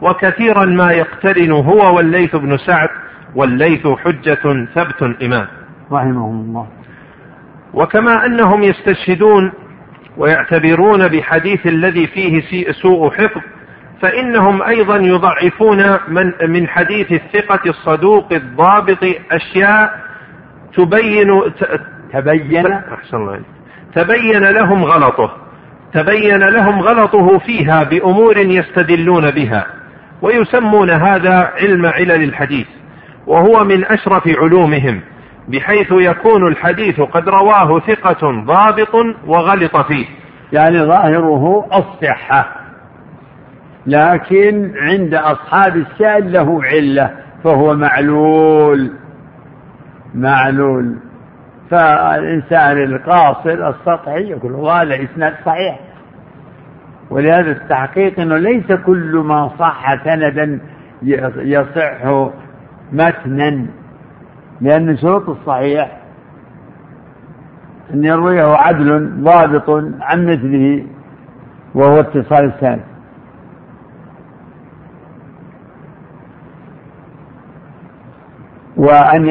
وكثيرا 0.00 0.64
ما 0.64 0.92
يقترن 0.92 1.52
هو 1.52 1.96
والليث 1.96 2.36
بن 2.36 2.56
سعد 2.56 2.88
والليث 3.34 3.86
حجة 3.86 4.66
ثبت 4.74 5.22
إمام 5.22 5.46
رحمهم 5.92 6.40
الله. 6.40 6.66
وكما 7.74 8.26
أنهم 8.26 8.62
يستشهدون 8.62 9.52
ويعتبرون 10.16 11.08
بحديث 11.08 11.66
الذي 11.66 12.06
فيه 12.06 12.42
سوء 12.72 13.10
حفظ 13.10 13.40
فإنهم 14.02 14.62
أيضا 14.62 14.96
يضعفون 14.96 15.98
من, 16.08 16.32
من 16.48 16.68
حديث 16.68 17.12
الثقة 17.12 17.70
الصدوق 17.70 18.32
الضابط 18.32 19.04
أشياء 19.32 20.00
تبين 20.74 21.42
تبين. 22.12 22.72
أحسن 22.72 23.16
الله 23.16 23.40
تبين 23.94 24.44
لهم 24.44 24.84
غلطه. 24.84 25.45
تبين 25.92 26.38
لهم 26.38 26.80
غلطه 26.80 27.38
فيها 27.38 27.82
بأمور 27.82 28.38
يستدلون 28.38 29.30
بها 29.30 29.66
ويسمون 30.22 30.90
هذا 30.90 31.52
علم 31.60 31.86
علل 31.86 32.22
الحديث 32.22 32.66
وهو 33.26 33.64
من 33.64 33.84
أشرف 33.84 34.28
علومهم 34.28 35.00
بحيث 35.48 35.92
يكون 35.92 36.46
الحديث 36.46 37.00
قد 37.00 37.28
رواه 37.28 37.80
ثقة 37.80 38.44
ضابط 38.44 38.94
وغلط 39.26 39.76
فيه. 39.76 40.06
يعني 40.52 40.78
ظاهره 40.78 41.66
الصحة 41.74 42.52
لكن 43.86 44.72
عند 44.76 45.14
أصحاب 45.14 45.76
السائل 45.76 46.32
له 46.32 46.64
علة 46.64 47.10
فهو 47.44 47.74
معلول 47.74 48.90
معلول. 50.14 50.96
فالإنسان 51.70 52.82
القاصر 52.82 53.68
السطحي 53.68 54.30
يقول 54.30 54.54
هذا 54.54 55.04
إسناد 55.04 55.34
صحيح. 55.46 55.80
ولهذا 57.10 57.50
التحقيق 57.50 58.20
أنه 58.20 58.36
ليس 58.36 58.72
كل 58.72 59.16
ما 59.16 59.50
صح 59.58 60.04
سندا 60.04 60.60
يصح 61.02 62.30
متنا 62.92 63.66
لأن 64.60 64.96
شروط 64.96 65.28
الصحيح 65.28 65.98
أن 67.94 68.04
يرويه 68.04 68.56
عدل 68.56 69.10
ضابط 69.22 69.70
عن 70.00 70.26
مثله 70.26 70.86
وهو 71.74 72.00
اتصال 72.00 72.44
السند. 72.44 72.80
وأن 78.76 79.26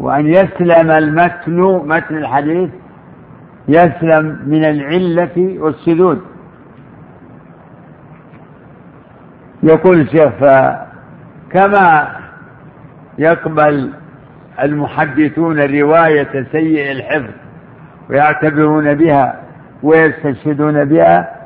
وأن 0.00 0.26
يسلم 0.26 0.90
المتن 0.90 1.60
متن 1.86 2.16
الحديث 2.16 2.70
يسلم 3.68 4.38
من 4.46 4.64
العلة 4.64 5.56
والشذوذ 5.60 6.18
يقول 9.62 10.00
الشيخ 10.00 10.32
كما 11.50 12.08
يقبل 13.18 13.90
المحدثون 14.62 15.60
رواية 15.80 16.46
سيء 16.52 16.92
الحفظ 16.92 17.30
ويعتبرون 18.10 18.94
بها 18.94 19.40
ويستشهدون 19.82 20.84
بها 20.84 21.36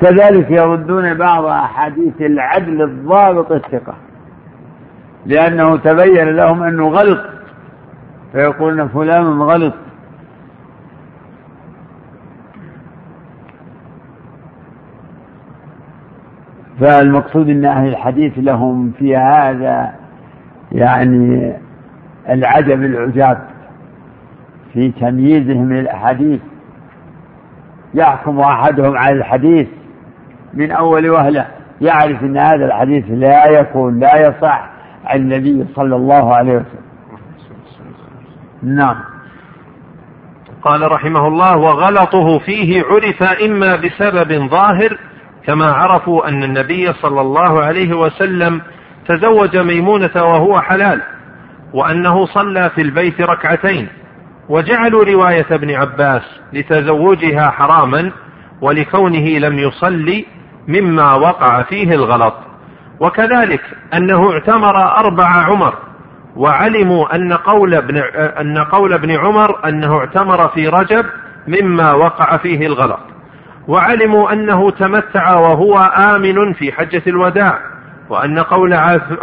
كذلك 0.00 0.50
يردون 0.50 1.14
بعض 1.14 1.44
أحاديث 1.44 2.20
العدل 2.20 2.82
الضابط 2.82 3.52
الثقة 3.52 3.94
لأنه 5.26 5.76
تبين 5.76 6.28
لهم 6.28 6.62
أنه 6.62 6.88
غلط. 6.88 7.20
فيقولون 8.32 8.88
فلان 8.88 9.42
غلط. 9.42 9.74
فالمقصود 16.80 17.48
أن 17.48 17.64
أهل 17.64 17.88
الحديث 17.88 18.32
لهم 18.36 18.92
في 18.98 19.16
هذا 19.16 19.94
يعني 20.72 21.52
العجب 22.28 22.82
العجاب 22.82 23.38
في 24.72 24.90
تمييزهم 24.90 25.72
للأحاديث 25.72 26.40
يحكم 27.94 28.40
أحدهم 28.40 28.96
على 28.96 29.16
الحديث 29.16 29.68
من 30.54 30.70
أول 30.70 31.10
وهلة 31.10 31.46
يعرف 31.80 32.22
أن 32.22 32.36
هذا 32.36 32.64
الحديث 32.64 33.04
لا 33.10 33.46
يكون 33.46 34.00
لا 34.00 34.28
يصح 34.28 34.70
عن 35.04 35.20
النبي 35.20 35.66
صلى 35.74 35.96
الله 35.96 36.34
عليه 36.34 36.52
وسلم. 36.52 36.81
نعم. 38.62 38.96
قال 40.62 40.92
رحمه 40.92 41.28
الله 41.28 41.56
وغلطه 41.56 42.38
فيه 42.38 42.82
عرف 42.84 43.22
إما 43.22 43.76
بسبب 43.76 44.48
ظاهر 44.50 44.98
كما 45.46 45.72
عرفوا 45.72 46.28
أن 46.28 46.44
النبي 46.44 46.92
صلى 46.92 47.20
الله 47.20 47.62
عليه 47.62 47.96
وسلم 47.96 48.60
تزوج 49.08 49.56
ميمونة 49.56 50.10
وهو 50.16 50.60
حلال 50.60 51.02
وأنه 51.74 52.26
صلى 52.26 52.70
في 52.70 52.80
البيت 52.80 53.20
ركعتين. 53.20 53.88
وجعلوا 54.48 55.04
رواية 55.04 55.46
ابن 55.50 55.70
عباس 55.70 56.22
لتزوجها 56.52 57.50
حراما 57.50 58.12
ولكونه 58.60 59.38
لم 59.38 59.58
يصلي 59.58 60.26
مما 60.68 61.14
وقع 61.14 61.62
فيه 61.62 61.94
الغلط. 61.94 62.34
وكذلك 63.00 63.62
أنه 63.94 64.32
اعتمر 64.32 64.76
أربع 64.76 65.26
عمر 65.26 65.74
وعلموا 66.36 67.14
أن 67.14 67.32
قول 67.32 67.74
ابن 67.74 67.96
أن 68.40 68.58
قول 68.58 68.92
ابن 68.92 69.10
عمر 69.10 69.68
أنه 69.68 69.98
اعتمر 69.98 70.48
في 70.48 70.68
رجب 70.68 71.04
مما 71.48 71.92
وقع 71.92 72.36
فيه 72.36 72.66
الغلط. 72.66 73.00
وعلموا 73.68 74.32
أنه 74.32 74.70
تمتع 74.70 75.34
وهو 75.34 75.78
آمن 75.78 76.52
في 76.52 76.72
حجة 76.72 77.02
الوداع 77.06 77.58
وأن 78.08 78.38
قول 78.38 78.74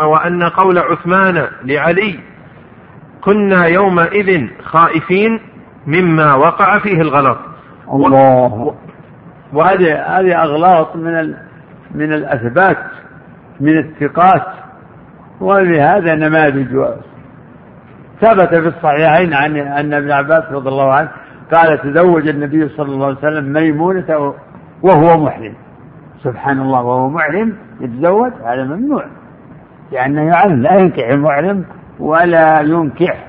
وأن 0.01 0.43
قول 0.43 0.77
عثمان 0.77 1.47
لعلي 1.63 2.19
كنا 3.21 3.65
يومئذ 3.65 4.47
خائفين 4.63 5.39
مما 5.87 6.33
وقع 6.33 6.79
فيه 6.79 7.01
الغلط. 7.01 7.37
الله. 7.93 8.75
وهذه 9.53 10.19
هذه 10.19 10.43
أغلاط 10.43 10.95
من 10.95 11.33
من 11.95 12.13
الأثبات 12.13 12.77
من 13.59 13.77
الثقات. 13.77 14.47
ولهذا 15.41 16.15
نماذج 16.15 16.85
ثبت 18.21 18.55
في 18.55 18.67
الصحيحين 18.67 19.33
عن 19.33 19.57
أن 19.57 19.93
ابن 19.93 20.11
عباس 20.11 20.43
رضي 20.51 20.69
الله 20.69 20.93
عنه 20.93 21.09
قال 21.53 21.81
تزوج 21.81 22.27
النبي 22.27 22.69
صلى 22.69 22.91
الله 22.91 23.05
عليه 23.05 23.17
وسلم 23.17 23.53
ميمونة 23.53 24.33
وهو 24.81 25.23
محرم. 25.25 25.53
سبحان 26.23 26.59
الله 26.59 26.81
وهو 26.81 27.09
محرم 27.09 27.53
يتزوج 27.81 28.31
هذا 28.45 28.63
ممنوع. 28.63 29.05
لأنه 29.91 30.21
يعلم 30.21 30.61
لا 30.61 30.79
ينكح 30.79 31.07
المحرم 31.07 31.65
ولا 31.99 32.61
ينكح 32.61 33.25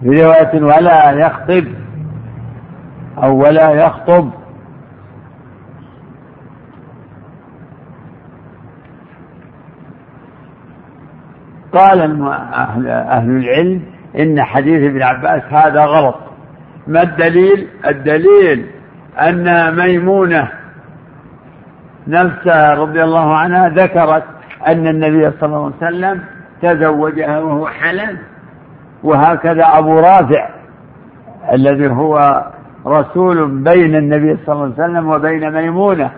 في 0.00 0.22
رواية 0.22 0.62
ولا 0.62 1.10
يخطب 1.10 1.64
أو 3.22 3.38
ولا 3.38 3.70
يخطب. 3.70 4.30
قال 11.78 12.22
أهل 12.88 13.30
العلم 13.30 13.82
إن 14.18 14.42
حديث 14.42 14.90
ابن 14.90 15.02
عباس 15.02 15.42
هذا 15.50 15.84
غلط. 15.84 16.14
ما 16.86 17.02
الدليل؟ 17.02 17.68
الدليل 17.86 18.66
أن 19.20 19.76
ميمونة 19.76 20.48
نفسها 22.06 22.74
رضي 22.74 23.04
الله 23.04 23.36
عنها 23.36 23.68
ذكرت 23.68 24.24
أن 24.66 24.86
النبي 24.86 25.30
صلى 25.30 25.56
الله 25.56 25.72
عليه 25.82 25.86
وسلم 25.86 26.20
تزوجها 26.62 27.40
وهو 27.40 27.66
حلال 27.66 28.16
وهكذا 29.02 29.64
أبو 29.78 30.00
رافع 30.00 30.48
الذي 31.52 31.88
هو 31.88 32.44
رسول 32.86 33.62
بين 33.62 33.96
النبي 33.96 34.38
صلى 34.46 34.54
الله 34.54 34.74
عليه 34.78 34.84
وسلم 34.84 35.08
وبين 35.08 35.52
ميمونة. 35.52 36.10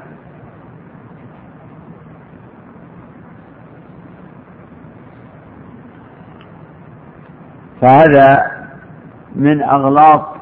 فهذا 7.80 8.50
من 9.36 9.62
أغلاط 9.62 10.36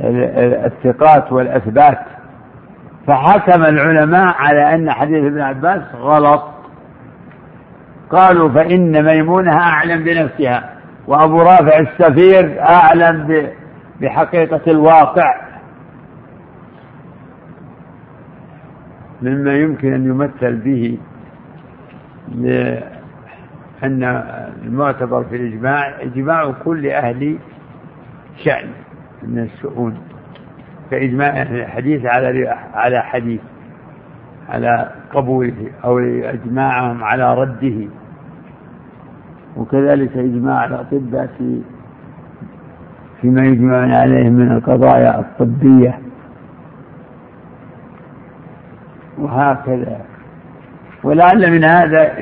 الثقات 0.00 1.32
والأثبات. 1.32 1.98
فحكم 3.06 3.62
العلماء 3.62 4.34
على 4.38 4.74
أن 4.74 4.90
حديث 4.90 5.24
ابن 5.24 5.40
عباس 5.40 5.82
غلط. 5.94 6.42
قالوا 8.10 8.48
فإن 8.48 9.04
ميمونة 9.04 9.60
أعلم 9.60 10.04
بنفسها 10.04 10.70
وأبو 11.06 11.42
رافع 11.42 11.78
السفير 11.78 12.60
أعلم 12.62 13.48
بحقيقة 14.00 14.60
الواقع. 14.66 15.34
مما 19.22 19.54
يمكن 19.54 19.92
أن 19.94 20.06
يمثل 20.06 20.56
به 20.56 20.98
أن 23.84 24.02
المعتبر 24.64 25.24
في 25.24 25.36
الإجماع 25.36 26.02
إجماع 26.02 26.52
كل 26.64 26.86
أهل 26.86 27.38
شأن 28.44 28.68
من 29.22 29.38
الشؤون 29.38 29.98
كإجماع 30.90 31.42
الحديث 31.42 32.06
على 32.06 32.48
على 32.74 33.00
حديث 33.00 33.40
على 34.48 34.90
قبوله 35.14 35.70
أو 35.84 35.98
إجماعهم 35.98 37.04
على 37.04 37.34
رده. 37.34 37.88
وكذلك 39.56 40.16
إجماع 40.16 40.64
الأطباء 40.64 41.26
في 41.38 41.60
فيما 43.20 43.46
يجمعون 43.46 43.92
عليه 43.92 44.28
من 44.30 44.52
القضايا 44.52 45.20
الطبية. 45.20 45.98
وهكذا. 49.18 50.00
ولعل 51.04 51.50
من 51.50 51.64
هذا 51.64 52.12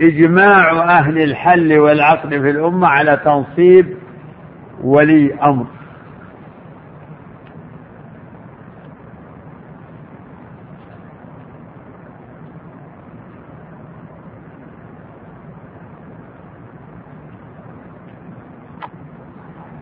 إجماع 0.00 0.70
أهل 0.98 1.22
الحل 1.22 1.78
والعقد 1.78 2.28
في 2.28 2.50
الأمة 2.50 2.88
على 2.88 3.16
تنصيب 3.24 3.96
ولي 4.82 5.34
أمر. 5.34 5.66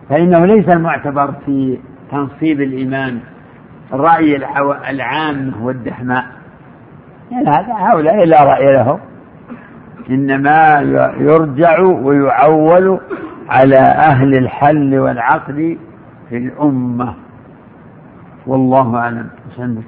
فإنه 0.09 0.47
ليس 0.47 0.69
المعتبر 0.69 1.33
في 1.47 1.79
تنصيب 2.11 2.61
الإمام 2.61 3.21
الرأي 3.93 4.37
العام 4.91 5.53
والدحماء 5.63 6.25
يعني 7.31 7.49
هذا 7.49 7.73
هؤلاء 7.73 8.25
لا 8.25 8.45
رأي 8.45 8.73
لهم. 8.73 9.12
إنما 10.11 10.81
يرجع 11.19 11.81
ويعول 11.81 13.01
على 13.49 13.79
أهل 13.79 14.35
الحل 14.35 14.99
والعقد 14.99 15.79
في 16.29 16.37
الأمة. 16.37 17.15
والله 18.47 18.97
أعلم. 18.97 19.29
عندك 19.59 19.85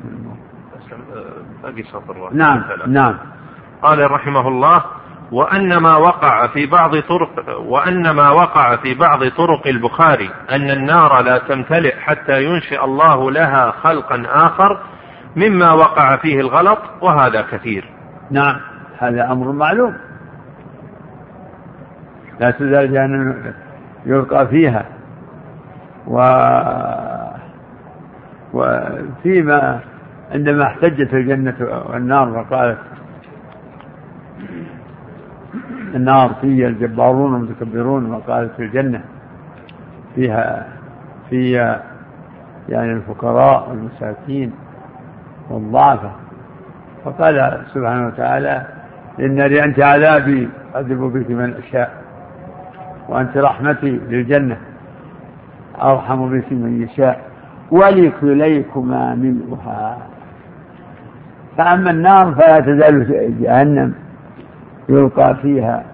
باقي 1.63 1.83
سطر 1.83 2.31
نعم 2.33 2.63
نعم. 2.87 3.15
قال 3.83 4.11
رحمه 4.11 4.49
الله 4.49 4.85
وأن 5.33 5.77
ما 5.77 5.97
وقع 5.97 6.47
في 6.47 6.67
بعض 6.67 6.97
طرق 6.97 7.59
وأن 7.59 8.11
ما 8.11 8.31
وقع 8.31 8.77
في 8.77 8.95
بعض 8.95 9.29
طرق 9.29 9.67
البخاري 9.67 10.31
أن 10.51 10.71
النار 10.71 11.23
لا 11.23 11.39
تمتلئ 11.39 11.97
حتى 11.97 12.45
ينشئ 12.45 12.85
الله 12.85 13.31
لها 13.31 13.71
خلقا 13.71 14.23
آخر 14.29 14.81
مما 15.37 15.73
وقع 15.73 16.17
فيه 16.17 16.41
الغلط 16.41 16.79
وهذا 17.01 17.43
كثير. 17.43 17.85
نعم 18.31 18.57
هذا 18.99 19.33
أمر 19.33 19.53
معلوم. 19.53 19.95
لا 22.41 22.51
تزال 22.51 22.93
جهنم 22.93 23.55
يلقى 24.07 24.49
فيها. 24.49 24.85
و 26.07 26.19
وفيما 28.55 29.81
عندما 30.33 30.63
احتجت 30.63 31.15
الجنة 31.15 31.55
والنار 31.91 32.29
وقالت 32.29 32.79
النار 35.95 36.35
فيها 36.41 36.69
الجبارون 36.69 37.35
المتكبرون 37.35 38.15
وقالت 38.15 38.61
الجنة 38.61 39.01
فيها 40.15 40.67
فيها 41.31 41.83
يعني 42.69 42.93
الفقراء 42.93 43.71
والمساكين 43.71 44.53
والضعفة. 45.51 46.11
فقال 47.05 47.63
سبحانه 47.75 48.07
وتعالى 48.07 48.67
إن 49.21 49.41
أنت 49.41 49.81
عذابي 49.81 50.49
أعذب 50.75 51.01
بك 51.01 51.31
من 51.31 51.55
أشاء. 51.55 52.04
وأنت 53.09 53.37
رحمتي 53.37 53.91
للجنة. 53.91 54.57
أرحم 55.83 56.29
بك 56.29 56.53
من 56.53 56.83
يشاء. 56.83 57.31
ولكليكما 57.71 59.15
ملؤها 59.15 59.99
فأما 61.57 61.91
النار 61.91 62.35
فلا 62.35 62.61
تزال 62.61 63.07
جهنم. 63.43 63.95
يلقى 64.89 65.37
فيها 65.43 65.85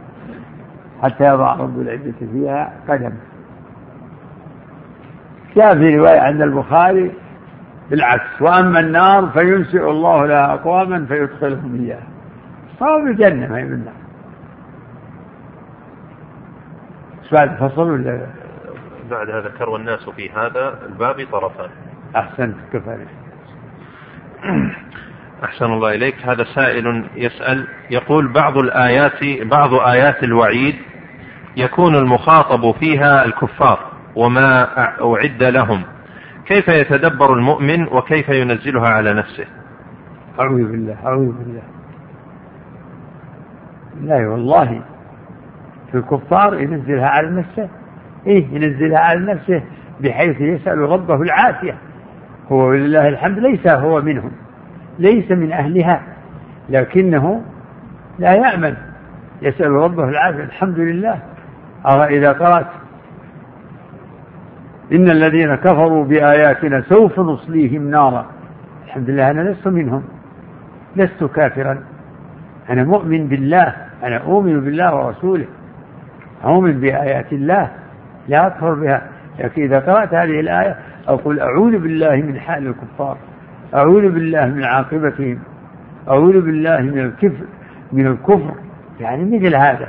حتى 1.02 1.24
يضع 1.24 1.54
رب 1.54 1.80
العزة 1.80 2.14
فيها 2.32 2.72
قدم. 2.88 3.12
جاء 5.56 5.74
في 5.74 5.96
رواية 5.96 6.20
عند 6.20 6.42
البخاري 6.42 7.12
بالعكس. 7.90 8.42
وأما 8.42 8.80
النار 8.80 9.26
فينشئ 9.26 9.90
الله 9.90 10.26
لها 10.26 10.54
أقواما 10.54 11.06
فيدخلهم 11.06 11.80
إياها. 11.80 12.06
فهو 12.80 13.04
بالجنة 13.04 13.48
ما 13.48 13.58
هي 13.58 13.64
بعد 17.32 17.56
فصل 17.56 17.90
ولا 17.90 18.26
بعد 19.10 19.30
هذا 19.30 19.40
ذكر 19.40 19.70
والناس 19.70 20.08
في 20.08 20.30
هذا 20.30 20.78
الباب 20.86 21.26
طرفان. 21.32 21.70
أحسنت 22.16 22.56
كفى 22.72 23.06
أحسن 25.44 25.64
الله 25.64 25.94
إليك. 25.94 26.14
هذا 26.26 26.44
سائل 26.44 27.04
يسأل 27.16 27.66
يقول 27.90 28.32
بعض 28.32 28.58
الآيات 28.58 29.24
بعض 29.42 29.74
آيات 29.74 30.22
الوعيد 30.22 30.74
يكون 31.56 31.94
المخاطب 31.94 32.74
فيها 32.80 33.24
الكفار 33.24 33.78
وما 34.16 34.78
أعد 35.02 35.42
لهم. 35.42 35.82
كيف 36.46 36.68
يتدبر 36.68 37.34
المؤمن 37.34 37.82
وكيف 37.88 38.28
ينزلها 38.28 38.88
على 38.88 39.12
نفسه؟ 39.14 39.46
أعوذ 40.40 40.70
بالله 40.70 40.96
أعوذ 41.06 41.32
بالله. 41.32 41.62
لا 44.00 44.28
والله. 44.28 44.82
في 45.92 45.98
الكفار 45.98 46.60
ينزلها 46.60 47.08
على 47.08 47.30
نفسه. 47.30 47.68
إيه 48.26 48.46
ينزلها 48.52 48.98
على 48.98 49.20
نفسه 49.20 49.62
بحيث 50.00 50.40
يسأل 50.40 50.78
ربه 50.78 51.22
العافية. 51.22 51.74
هو 52.52 52.68
ولله 52.68 53.08
الحمد 53.08 53.38
ليس 53.38 53.66
هو 53.68 54.00
منهم 54.00 54.32
ليس 54.98 55.30
من 55.30 55.52
أهلها 55.52 56.02
لكنه 56.68 57.42
لا 58.18 58.32
يأمن 58.34 58.74
يسأل 59.42 59.70
ربه 59.70 60.08
العافية 60.08 60.42
الحمد 60.42 60.78
لله. 60.78 61.22
إذا 61.86 62.32
قرأت 62.32 62.66
إن 64.92 65.10
الذين 65.10 65.54
كفروا 65.54 66.04
بآياتنا 66.04 66.82
سوف 66.88 67.20
نصليهم 67.20 67.90
نارا. 67.90 68.26
الحمد 68.86 69.10
لله 69.10 69.30
أنا 69.30 69.40
لست 69.40 69.68
منهم 69.68 70.02
لست 70.96 71.24
كافرا. 71.24 71.82
أنا 72.70 72.84
مؤمن 72.84 73.26
بالله 73.26 73.74
أنا 74.02 74.16
أؤمن 74.16 74.60
بالله 74.60 74.94
ورسوله. 74.94 75.46
أؤمن 76.44 76.80
بآيات 76.80 77.32
الله 77.32 77.70
لا 78.28 78.46
أكفر 78.46 78.74
بها. 78.74 79.08
لكن 79.38 79.62
إذا 79.62 79.78
قرأت 79.78 80.14
هذه 80.14 80.40
الآية 80.40 80.76
أقول 81.08 81.40
أعوذ 81.40 81.78
بالله 81.78 82.16
من 82.16 82.40
حال 82.40 82.66
الكفار 82.66 83.16
أعوذ 83.74 84.08
بالله 84.08 84.46
من 84.46 84.64
عاقبتهم 84.64 85.38
أعوذ 86.08 86.40
بالله 86.40 86.80
من 86.80 86.98
الكفر 86.98 87.44
من 87.92 88.06
الكفر. 88.06 88.54
يعني 89.00 89.24
مثل 89.24 89.56
هذا 89.56 89.88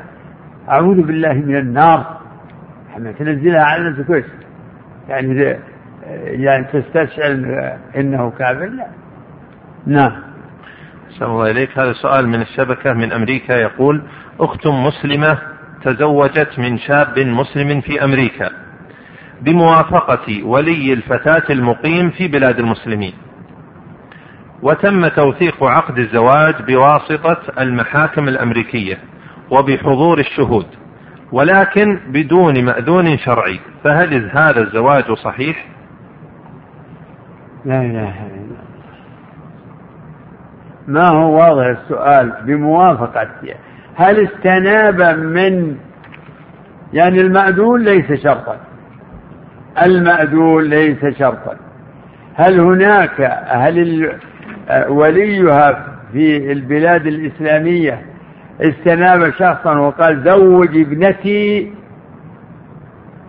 أعوذ 0.70 1.02
بالله 1.02 1.34
من 1.34 1.58
النار. 1.58 2.18
حما 2.94 3.12
تنزلها 3.12 3.64
على 3.64 3.90
نفسك 3.90 4.06
كويس. 4.06 4.26
يعني 5.10 5.58
يعني 6.24 6.64
تستشعر 6.64 7.32
إنه 7.98 8.30
كافر 8.30 8.66
لا. 8.66 8.88
نعم. 9.86 10.12
الله 11.22 11.52
إليك. 11.52 11.80
هذا 11.80 11.94
سؤال 11.94 12.28
من 12.28 12.42
الشبكة 12.42 12.94
من 12.94 13.12
أمريكا 13.12 13.54
يقول 13.54 14.02
أخت 14.40 14.68
مسلمة 14.68 15.38
تزوجت 15.84 16.60
من 16.60 16.78
شاب 16.78 17.20
مسلم 17.20 17.82
في 17.82 18.04
أمريكا 18.04 18.50
بموافقة 19.42 20.44
ولي 20.44 20.94
الفتاة 20.94 21.44
المقيم 21.50 22.10
في 22.10 22.28
بلاد 22.28 22.60
المسلمين. 22.60 23.14
وتم 24.62 25.08
توثيق 25.08 25.64
عقد 25.64 25.98
الزواج 25.98 26.56
بواسطة 26.68 27.38
المحاكم 27.60 28.28
الأمريكية 28.28 28.98
وبحضور 29.52 30.20
الشهود 30.20 30.66
ولكن 31.32 32.00
بدون 32.08 32.66
مأذون 32.66 33.18
شرعي. 33.18 33.60
فهل 33.84 34.32
هذا 34.34 34.60
الزواج 34.62 35.12
صحيح؟ 35.12 35.68
لا 37.66 37.82
إله 37.82 38.28
إلا 38.28 38.36
الله. 38.36 38.62
ما 40.88 41.08
هو 41.08 41.36
واضح 41.36 41.66
السؤال؟ 41.66 42.34
بموافقة. 42.46 43.30
هل 43.96 44.28
استناب 44.28 45.20
من 45.20 45.76
يعني 46.94 47.22
المأذون 47.22 47.84
ليس 47.84 48.14
شرطا. 48.24 48.58
المأذون 49.86 50.64
ليس 50.64 51.06
شرطا. 51.20 51.56
هل 52.36 52.60
هناك 52.60 53.42
هل 53.48 54.12
وليها 54.88 55.86
في 56.14 56.52
البلاد 56.52 57.08
الإسلامية 57.08 58.02
استناب 58.62 59.32
شخصا 59.32 59.78
وقال 59.80 60.24
زوج 60.24 60.78
ابنتي؟ 60.78 61.74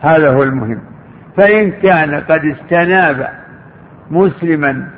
هذا 0.01 0.31
هو 0.31 0.43
المهم. 0.43 0.83
فإن 1.37 1.71
كان 1.71 2.15
قد 2.15 2.45
استناب 2.45 3.29
مسلما 4.11 4.89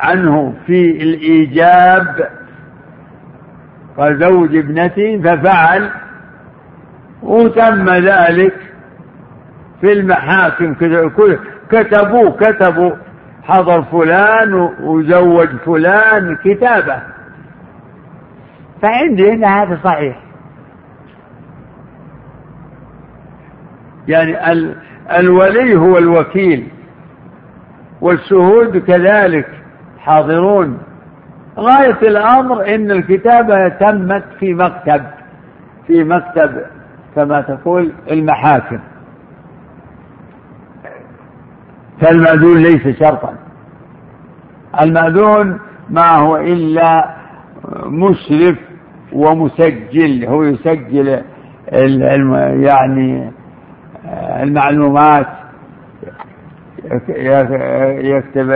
عنه 0.00 0.54
في 0.66 1.02
الإيجاب 1.02 2.28
قال 3.96 4.18
زوج 4.18 4.56
ابنتي 4.56 5.22
ففعل. 5.22 5.90
وتم 7.22 7.90
ذلك 7.90 8.54
في 9.80 9.92
المحاكم. 9.92 10.74
كتبوا 11.70 12.30
كتبوا 12.30 12.92
حضر 13.42 13.82
فلان 13.82 14.54
وزوج 14.80 15.48
فلان 15.66 16.36
كتابة. 16.44 17.02
فعندي 18.82 19.32
هنا 19.32 19.62
هذا 19.62 19.80
صحيح. 19.84 20.20
يعني 24.08 24.52
ال 24.52 24.76
الولي 25.10 25.76
هو 25.76 25.98
الوكيل 25.98 26.68
والشهود 28.00 28.78
كذلك 28.78 29.48
حاضرون. 29.98 30.78
غاية 31.58 31.98
الأمر 32.02 32.74
إن 32.74 32.90
الكتابة 32.90 33.68
تمت 33.68 34.24
في 34.40 34.54
مكتب 34.54 35.02
في 35.86 36.04
مكتب 36.04 36.60
كما 37.16 37.40
تقول 37.40 37.92
المحاكم. 38.10 38.78
فالمأذون 42.00 42.62
ليس 42.62 42.98
شرطا. 42.98 43.34
المأذون 44.80 45.60
ما 45.90 46.16
هو 46.18 46.36
إلا 46.36 47.14
مشرف 47.86 48.58
ومسجل 49.12 50.26
هو 50.26 50.42
يسجل 50.42 51.22
يعني 52.62 53.30
المعلومات 54.42 55.26
يكتب 57.98 58.50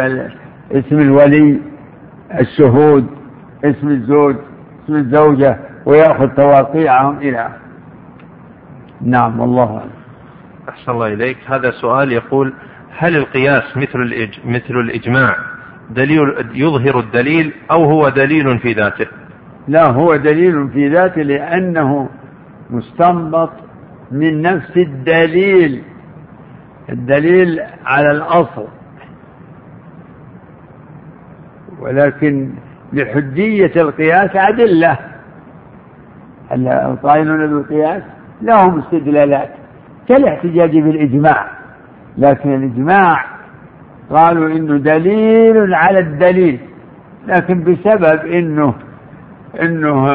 اسم 0.73 0.99
الولي 0.99 1.61
الشهود 2.35 3.07
اسم 3.65 3.89
الزوج 3.89 4.37
اسم 4.85 4.95
الزوجة 4.95 5.59
ويأخذ 5.87 6.29
تواقيعهم 6.29 7.19
إلى. 7.19 7.49
نعم 9.01 9.41
والله 9.41 9.79
أعلم. 9.79 9.91
أحسن 10.69 10.93
الله 10.93 11.07
إليك. 11.07 11.37
هذا 11.47 11.71
سؤال 11.71 12.13
يقول 12.13 12.53
هل 12.99 13.17
القياس 13.17 13.77
مثل 13.77 13.99
الإج... 13.99 14.31
مثل 14.45 14.75
الإجماع 14.75 15.37
دليل 15.91 16.35
يظهر 16.55 16.99
الدليل 17.01 17.53
أو 17.71 17.85
هو 17.85 18.09
دليل 18.09 18.59
في 18.59 18.73
ذاته؟ 18.73 19.07
لا 19.69 19.91
هو 19.91 20.17
دليل 20.17 20.69
في 20.69 20.89
ذاته 20.89 21.23
لأنه 21.23 22.09
مستنبط 22.71 23.51
من 24.13 24.43
نفس 24.43 24.77
الدليل. 24.77 25.83
الدليل 26.89 27.61
على 27.85 28.11
الأصل. 28.11 28.67
ولكن 31.81 32.51
لحجية 32.93 33.73
القياس 33.77 34.31
أدلة. 34.37 34.99
القائلون 36.53 37.47
بالقياس 37.47 38.03
لهم 38.43 38.79
استدلالات 38.79 39.49
كالاحتجاج 40.09 40.79
بالإجماع. 40.79 41.47
لكن 42.19 42.55
الإجماع 42.55 43.25
قالوا 44.11 44.49
إنه 44.49 44.77
دليل 44.77 45.75
على 45.75 45.99
الدليل 45.99 46.61
لكن 47.27 47.65
بسبب 47.65 48.27
إنه 48.27 48.75
إنه 49.63 50.09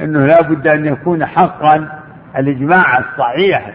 إنه 0.00 0.26
لا 0.26 0.42
بد 0.42 0.66
أن 0.66 0.86
يكون 0.86 1.26
حقا. 1.26 1.88
الإجماع 2.38 2.98
الصحيح 2.98 3.72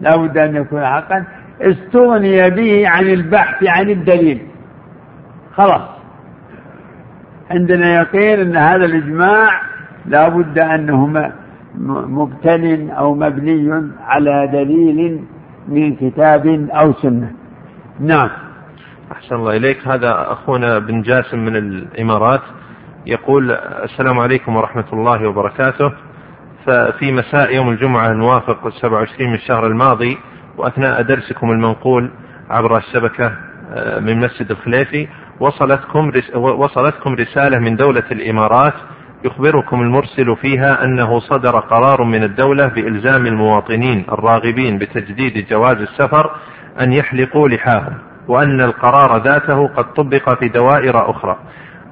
لا 0.00 0.16
بد 0.16 0.38
أن 0.38 0.56
يكون 0.56 0.86
حقا. 0.86 1.24
استغني 1.60 2.50
به 2.50 2.88
عن 2.88 3.04
البحث 3.04 3.64
عن 3.66 3.90
الدليل. 3.90 4.40
خلاص. 5.54 5.88
عندنا 7.50 7.94
يقين 7.94 8.40
أن 8.40 8.56
هذا 8.56 8.84
الإجماع 8.84 9.60
لا 10.06 10.28
بد 10.28 10.58
أنه 10.58 11.30
مبتن 12.08 12.90
أو 12.90 13.14
مبني 13.14 13.90
على 14.00 14.48
دليل 14.52 15.20
من 15.68 15.96
كتاب 15.96 16.68
أو 16.70 16.92
سنة. 16.92 17.32
نعم. 18.00 18.30
أحسن 19.12 19.34
الله 19.34 19.56
إليك. 19.56 19.88
هذا 19.88 20.32
أخونا 20.32 20.78
بن 20.78 21.02
جاسم 21.02 21.38
من 21.38 21.56
الإمارات 21.56 22.42
يقول 23.06 23.50
السلام 23.84 24.18
عليكم 24.18 24.56
ورحمة 24.56 24.84
الله 24.92 25.28
وبركاته. 25.28 25.92
ففي 26.66 27.12
مساء 27.12 27.54
يوم 27.54 27.68
الجمعة 27.68 28.10
الموافق 28.10 28.68
27 28.68 29.28
من 29.28 29.34
الشهر 29.34 29.66
الماضي 29.66 30.18
وأثناء 30.58 31.02
درسكم 31.02 31.50
المنقول 31.50 32.10
عبر 32.50 32.76
الشبكة 32.76 33.32
آه، 33.72 34.00
من 34.00 34.18
مسجد 34.20 34.50
الخليفي 34.50 35.08
وصلتكم 35.40 36.12
وصلتكم 36.34 37.14
رسالة 37.14 37.58
من 37.58 37.76
دولة 37.76 38.04
الإمارات 38.12 38.74
يخبركم 39.24 39.82
المرسل 39.82 40.36
فيها 40.36 40.84
أنه 40.84 41.20
صدر 41.20 41.58
قرار 41.58 42.04
من 42.04 42.22
الدولة 42.24 42.66
بإلزام 42.66 43.26
المواطنين 43.26 44.04
الراغبين 44.12 44.78
بتجديد 44.78 45.46
جواز 45.50 45.76
السفر 45.76 46.30
أن 46.80 46.92
يحلقوا 46.92 47.48
لحاهم 47.48 47.94
وأن 48.28 48.60
القرار 48.60 49.22
ذاته 49.22 49.68
قد 49.68 49.92
طبق 49.94 50.38
في 50.38 50.48
دوائر 50.48 51.10
أخرى. 51.10 51.38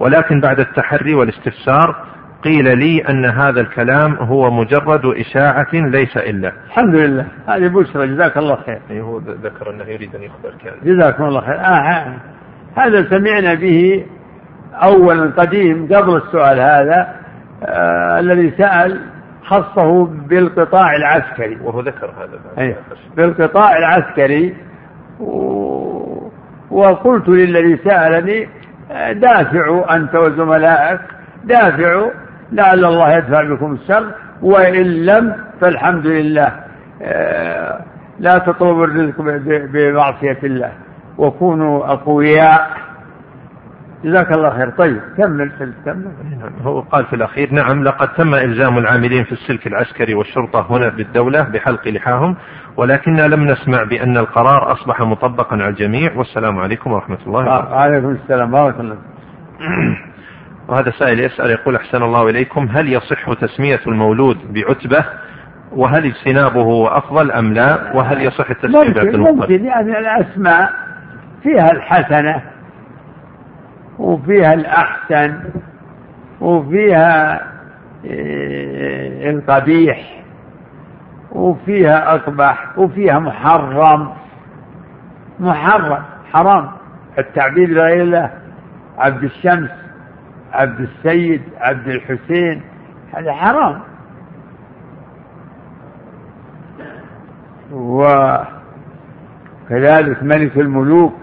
ولكن 0.00 0.40
بعد 0.40 0.60
التحري 0.60 1.14
والاستفسار 1.14 1.96
قيل 2.44 2.78
لي 2.78 3.00
أن 3.00 3.24
هذا 3.24 3.60
الكلام 3.60 4.14
هو 4.14 4.50
مجرد 4.50 5.06
إشاعة 5.06 5.66
ليس 5.72 6.16
إلا. 6.16 6.52
الحمد 6.66 6.94
لله. 6.94 7.26
هذه 7.46 7.68
بشرى. 7.68 8.06
جزاك 8.06 8.36
الله 8.36 8.56
خير. 8.56 8.80
أي 8.90 9.00
هو 9.00 9.18
ذكر 9.18 9.70
أنه 9.70 9.84
يريد 9.84 10.14
أن 10.14 10.22
يخبرك 10.22 10.64
يعني. 10.64 10.76
جزاكم 10.84 11.24
الله 11.24 11.40
خير. 11.40 11.60
آه 11.60 12.14
هذا 12.76 13.10
سمعنا 13.10 13.54
به 13.54 14.06
أولا 14.74 15.32
قديم 15.36 15.88
قبل 15.94 16.16
السؤال 16.16 16.60
هذا 16.60 17.14
آه 17.64 18.20
الذي 18.20 18.52
سأل 18.58 19.00
خصه 19.44 20.06
بالقطاع 20.06 20.96
العسكري. 20.96 21.58
وهو 21.62 21.80
ذكر 21.80 22.06
هذا 22.06 22.64
أيه 22.64 22.76
بالقطاع 23.16 23.76
العسكري. 23.78 24.54
و... 25.20 25.76
وقلت 26.70 27.28
للذي 27.28 27.78
سألني 27.84 28.48
آه، 28.90 29.12
دافعوا 29.12 29.96
أنت 29.96 30.14
وزملائك 30.14 31.00
دافعوا 31.44 32.10
لعل 32.52 32.84
الله 32.84 33.12
يدفع 33.12 33.42
بكم 33.42 33.72
الشر 33.72 34.04
وإن 34.42 35.06
لم 35.06 35.36
فالحمد 35.60 36.06
لله. 36.06 36.52
آه، 37.02 37.80
لا 38.18 38.38
تطلبوا 38.38 38.84
الرزق 38.84 39.14
بمعصية 39.72 40.38
الله. 40.44 40.72
وكونوا 41.18 41.92
أقوياء. 41.92 42.70
جزاك 44.04 44.32
الله 44.32 44.50
خير. 44.50 44.70
طيب 44.70 45.00
كمل 45.18 45.52
كمل 45.84 46.10
هو 46.62 46.80
قال 46.80 47.04
في 47.04 47.16
الأخير 47.16 47.52
نعم 47.52 47.84
لقد 47.84 48.08
تم 48.08 48.34
إلزام 48.34 48.78
العاملين 48.78 49.24
في 49.24 49.32
السلك 49.32 49.66
العسكري 49.66 50.14
والشرطة 50.14 50.66
هنا 50.70 50.88
بالدولة 50.88 51.42
بحلق 51.42 51.88
لحاهم 51.88 52.36
ولكننا 52.76 53.22
لم 53.28 53.44
نسمع 53.44 53.82
بأن 53.82 54.16
القرار 54.16 54.72
أصبح 54.72 55.00
مطبقا 55.00 55.56
على 55.56 55.68
الجميع. 55.68 56.12
والسلام 56.16 56.58
عليكم 56.58 56.92
ورحمة 56.92 57.18
الله 57.26 57.40
وبركاته. 57.40 57.72
وعليكم 57.72 58.10
السلام. 58.10 58.50
بارك 58.50 58.80
الله 58.80 58.96
وهذا 60.68 60.90
سائل 60.90 61.20
يسأل 61.20 61.50
يقول 61.50 61.76
أحسن 61.76 62.02
الله 62.02 62.28
إليكم 62.28 62.68
هل 62.70 62.92
يصح 62.92 63.32
تسمية 63.32 63.80
المولود 63.86 64.52
بعتبة؟ 64.52 65.04
وهل 65.72 66.04
اجتنابه 66.04 66.98
أفضل 66.98 67.30
أم 67.32 67.52
لا؟ 67.54 67.96
وهل 67.96 68.22
يصح 68.22 68.50
التسمية 68.50 69.02
ممكن, 69.02 69.20
ممكن 69.20 69.64
يعني 69.64 69.98
الأسماء 69.98 70.70
فيها 71.42 71.72
الحسنة 71.72 72.42
وفيها 73.98 74.54
الأحسن 74.54 75.40
وفيها 76.40 77.40
إيه، 78.04 79.30
القبيح 79.30 80.22
وفيها 81.32 82.14
أقبح 82.14 82.78
وفيها 82.78 83.18
محرم. 83.18 84.12
محرم 85.40 86.02
حرام. 86.32 86.68
التعبيد 87.18 87.70
لغير 87.70 88.02
الله 88.02 88.30
عبد 88.98 89.24
الشمس. 89.24 89.70
عبد 90.52 90.80
السيد 90.80 91.42
عبد 91.60 91.88
الحسين. 91.88 92.62
هذا 93.14 93.32
حرام. 93.32 93.80
وكذلك 97.72 98.62
ملك 100.22 100.56
الملوك. 100.56 101.14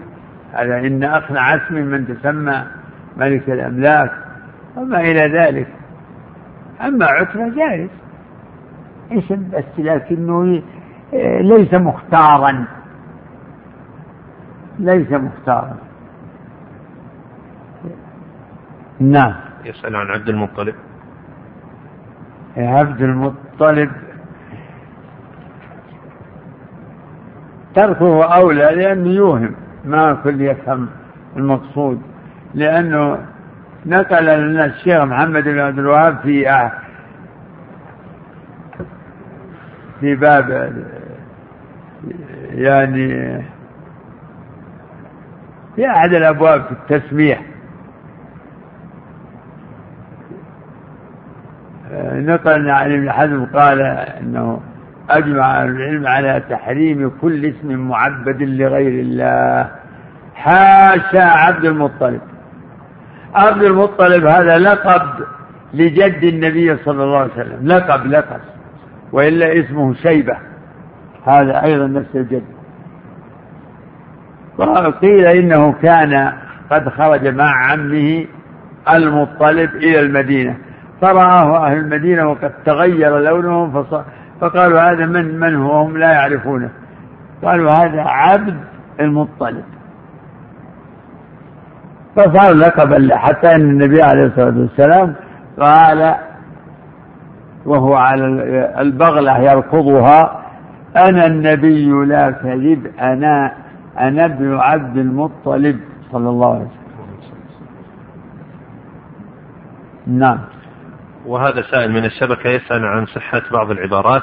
هذا 0.52 0.78
إن 0.78 1.04
أقنع 1.04 1.54
اسم 1.56 1.74
من 1.74 2.06
تسمى 2.08 2.66
ملك 3.16 3.50
الأملاك 3.50 4.12
وما 4.76 5.00
إلى 5.00 5.38
ذلك. 5.38 5.68
أما 6.80 7.06
عتبة 7.06 7.48
جائز. 7.48 7.90
اسم 9.12 9.48
بس 9.52 9.64
لكنه 9.78 10.62
ليس 11.40 11.74
مختارا. 11.74 12.64
ليس 14.78 15.12
مختارا. 15.12 15.76
نعم. 19.00 19.34
يسأل 19.64 19.96
عن 19.96 20.06
عبد 20.06 20.28
المطلب. 20.28 20.74
عبد 22.56 23.02
المطلب. 23.02 23.90
تركه 27.74 28.24
أولى 28.24 28.64
لأنه 28.64 29.10
يوهم 29.10 29.54
ما 29.84 30.14
كل 30.14 30.40
يفهم 30.40 30.88
المقصود. 31.36 32.02
لأنه 32.54 33.18
نقل 33.86 34.24
لنا 34.24 34.64
الشيخ 34.64 35.02
محمد 35.02 35.44
بن 35.44 35.58
عبد 35.58 35.78
الوهاب 35.78 36.18
في 36.22 36.70
في 40.00 40.14
باب 40.14 40.74
يعني 42.50 43.08
في 45.76 45.90
أحد 45.90 46.14
الأبواب 46.14 46.64
في 46.64 46.72
التسميح 46.72 47.53
نقل 52.14 52.70
عن 52.70 52.92
ابن 52.92 53.12
حزم 53.12 53.44
قال 53.44 53.80
إنه 54.20 54.60
أجمع 55.10 55.64
العلم 55.64 56.06
على 56.06 56.42
تحريم 56.50 57.12
كل 57.20 57.46
اسم 57.46 57.88
معبد 57.88 58.42
لغير 58.42 59.00
الله. 59.00 59.70
حاشا 60.34 61.22
عبد 61.22 61.64
المطلب. 61.64 62.20
عبد 63.34 63.62
المطلب 63.62 64.26
هذا 64.26 64.58
لقب 64.58 65.02
لجد 65.74 66.22
النبي 66.22 66.76
صلى 66.76 67.04
الله 67.04 67.18
عليه 67.18 67.32
وسلم. 67.32 67.68
لقب 67.68 68.06
لقب. 68.06 68.40
وإلا 69.12 69.60
اسمه 69.60 69.94
شيبة. 69.94 70.36
هذا 71.26 71.62
أيضا 71.64 71.86
نفس 71.86 72.08
الجد. 72.14 72.44
قيل 75.02 75.26
إنه 75.26 75.72
كان 75.72 76.32
قد 76.70 76.88
خرج 76.88 77.28
مع 77.28 77.70
عمه 77.70 78.26
المطلب 78.92 79.70
إلى 79.74 80.00
المدينة. 80.00 80.56
فرآه 81.04 81.66
أهل 81.66 81.78
المدينة 81.78 82.30
وقد 82.30 82.52
تغير 82.64 83.18
لونهم 83.18 83.84
فقالوا 84.40 84.80
هذا 84.80 85.06
من 85.06 85.40
من 85.40 85.56
هو؟ 85.56 85.82
هم 85.82 85.96
لا 85.96 86.12
يعرفونه. 86.12 86.70
قالوا 87.44 87.70
هذا 87.70 88.02
عبد 88.02 88.56
المطلب. 89.00 89.64
فصار 92.16 92.54
لقبا 92.54 92.94
له 92.94 93.16
حتى 93.16 93.54
إن 93.54 93.60
النبي 93.60 94.02
عليه 94.02 94.26
الصلاة 94.26 94.58
والسلام 94.58 95.14
قال 95.60 96.14
وهو 97.66 97.94
على 97.94 98.24
البغلة 98.80 99.38
يركضها 99.38 100.40
أنا 100.96 101.26
النبي 101.26 101.90
لا 101.90 102.30
كذب 102.30 102.86
أنا 103.00 103.52
أنا 103.98 104.24
ابن 104.24 104.56
عبد 104.56 104.96
المطلب 104.96 105.80
صلى 106.12 106.28
الله 106.28 106.54
عليه 106.54 106.64
وسلم. 106.64 106.74
نعم. 110.06 110.38
وهذا 111.26 111.62
سائل 111.62 111.92
من 111.92 112.04
الشبكة 112.04 112.50
يسأل 112.50 112.84
عن 112.84 113.06
صحة 113.06 113.42
بعض 113.52 113.70
العبارات. 113.70 114.22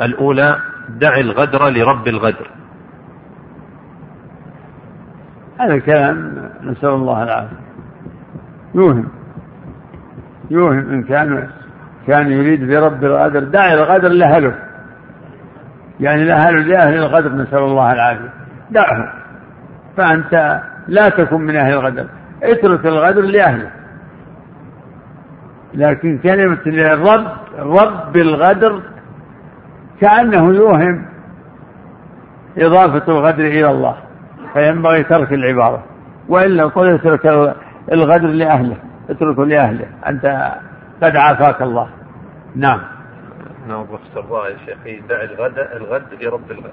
الأولى 0.00 0.58
دع 0.88 1.16
الغدر 1.16 1.68
لرب 1.68 2.08
الغدر. 2.08 2.50
هذا 5.60 5.74
الكلام 5.74 6.48
نسأل 6.62 6.88
الله 6.88 7.22
العافية. 7.22 7.56
يوهم. 8.74 9.08
يوهم 10.50 10.78
إن 10.78 11.02
كان 11.02 11.48
كان 12.06 12.32
يريد 12.32 12.68
برب 12.68 13.04
الغدر. 13.04 13.44
دع 13.44 13.72
الغدر 13.72 14.08
لأهله. 14.08 14.54
يعني 16.00 16.24
لأهله 16.24 16.62
لأهل 16.62 16.94
الغدر 16.94 17.32
نسأل 17.32 17.58
الله 17.58 17.92
العافية. 17.92 18.30
دعه 18.70 19.12
فأنت 19.96 20.62
لا 20.88 21.08
تكن 21.08 21.40
من 21.40 21.56
أهل 21.56 21.72
الغدر. 21.72 22.06
اترك 22.42 22.86
الغدر 22.86 23.22
لأهله. 23.22 23.77
لكن 25.74 26.18
كلمة 26.18 26.58
الرب 26.66 27.26
رب 27.58 28.16
الغدر 28.16 28.82
كأنه 30.00 30.54
يوهم 30.54 31.06
إضافة 32.58 33.12
الغدر 33.12 33.44
إلى 33.44 33.70
الله 33.70 33.96
فينبغي 34.52 35.02
ترك 35.02 35.32
العبارة 35.32 35.84
وإلا 36.28 36.66
قل 36.66 36.94
اترك 36.94 37.54
الغدر 37.92 38.28
لأهله 38.28 38.76
اتركه 39.10 39.44
لأهله 39.44 39.86
أنت 40.06 40.52
قد 41.02 41.16
عافاك 41.16 41.62
الله. 41.62 41.88
نعم. 42.56 42.80
نعم 43.68 43.86
الله 44.16 44.48
يا 44.48 44.56
شيخي 44.66 45.00
دع 45.08 45.22
الغد 45.22 45.58
الغد 45.58 46.22
لرب 46.22 46.50
الغد. 46.50 46.72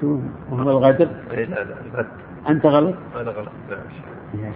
شو 0.00 0.18
هو 0.50 0.70
الغدر؟ 0.70 1.08
إيه 1.30 1.44
لا 1.44 1.54
لا 1.54 1.74
الغد. 1.94 2.06
أنت 2.48 2.66
غلط؟ 2.66 2.94
أنا 3.20 3.30
غلط 3.30 3.52
نعم 4.34 4.52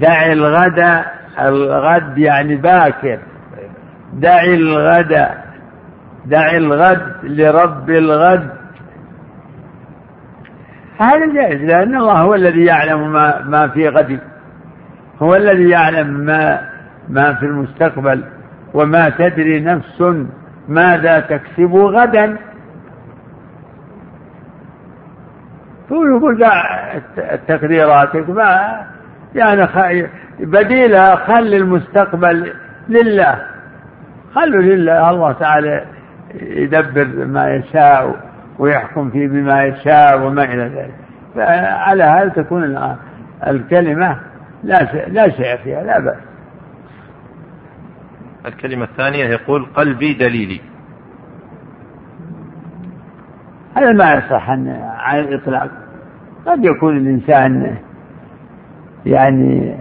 دع 0.00 0.32
الغد 0.32 1.04
الغد 1.40 2.18
يعني 2.18 2.56
باكر. 2.56 3.18
دع 4.12 4.44
الغد 4.44 5.28
دع 6.26 6.50
الغد 6.56 7.12
لرب 7.22 7.90
الغد. 7.90 8.50
هذا 11.00 11.32
جائز 11.34 11.62
لأن 11.62 11.96
الله 11.96 12.20
هو 12.20 12.34
الذي 12.34 12.64
يعلم 12.64 13.12
ما, 13.12 13.42
ما 13.42 13.68
في 13.68 13.88
غد. 13.88 14.20
هو 15.22 15.34
الذي 15.34 15.68
يعلم 15.68 16.06
ما 16.06 16.60
ما 17.08 17.34
في 17.34 17.46
المستقبل. 17.46 18.24
وما 18.74 19.08
تدري 19.08 19.60
نفس 19.60 20.02
ماذا 20.68 21.20
تكسب 21.20 21.74
غدا. 21.74 22.36
يقول 25.90 26.46
تقديراتك 27.48 28.30
ما 28.30 28.82
يعني 29.34 30.08
بديلها 30.40 31.16
خل 31.16 31.54
المستقبل 31.54 32.52
لله. 32.88 33.42
خلوا 34.34 34.62
لله. 34.62 35.10
الله 35.10 35.32
تعالى 35.32 35.84
يدبر 36.40 37.26
ما 37.26 37.54
يشاء 37.54 38.16
ويحكم 38.58 39.10
فيه 39.10 39.28
بما 39.28 39.64
يشاء 39.64 40.20
وما 40.20 40.44
إلى 40.44 40.62
ذلك. 40.62 40.94
فعلى 41.34 42.04
هذا 42.04 42.28
تكون 42.28 42.96
الكلمة 43.46 44.20
لا 44.62 44.86
شيء, 44.92 45.08
لا 45.08 45.28
شيء 45.30 45.56
فيها 45.56 45.82
لا 45.82 46.00
بأس. 46.00 46.16
الكلمة 48.46 48.84
الثانية 48.84 49.24
يقول 49.24 49.66
قلبي 49.74 50.14
دليلي. 50.14 50.60
هذا 53.76 53.92
ما 53.92 54.14
يصح 54.14 54.50
عن 54.50 55.18
الإطلاق. 55.18 55.70
قد 56.46 56.64
يكون 56.64 56.96
الإنسان 56.96 57.76
يعني 59.06 59.76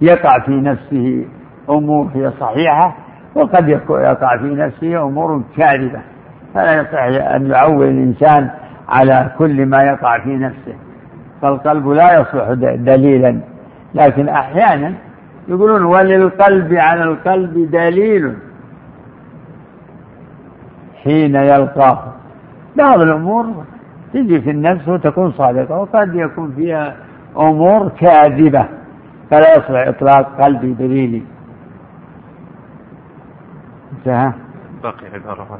يقع 0.00 0.38
في 0.38 0.50
نفسه 0.52 1.24
أمور 1.70 2.10
هي 2.14 2.32
صحيحة 2.40 2.96
وقد 3.34 3.68
يقع 3.68 4.36
في 4.36 4.54
نفسه 4.54 5.02
أمور 5.02 5.42
كاذبة. 5.56 6.00
فلا 6.54 6.80
يصح 6.80 7.02
أن 7.34 7.46
يعول 7.46 7.88
الإنسان 7.88 8.50
على 8.88 9.30
كل 9.38 9.66
ما 9.66 9.82
يقع 9.82 10.18
في 10.18 10.36
نفسه. 10.36 10.74
فالقلب 11.42 11.88
لا 11.88 12.20
يصلح 12.20 12.52
دليلا. 12.74 13.40
لكن 13.94 14.28
أحيانا 14.28 14.92
يقولون 15.48 15.84
وللقلب 15.84 16.74
على 16.74 17.02
القلب 17.02 17.70
دليل. 17.70 18.34
حين 21.04 21.34
يلقاه 21.34 22.19
بعض 22.76 23.00
الأمور 23.00 23.64
تجي 24.12 24.40
في 24.40 24.50
النفس 24.50 24.88
وتكون 24.88 25.32
صادقة 25.32 25.78
وقد 25.78 26.14
يكون 26.14 26.52
فيها 26.56 26.96
أمور 27.36 27.88
كاذبة 27.88 28.68
فلا 29.30 29.50
يصلح 29.52 29.88
إطلاق 29.88 30.42
قلبي 30.42 30.72
دليلي 30.72 31.22
انتهى. 33.92 34.32
باقي 34.82 35.06
عبارة 35.14 35.58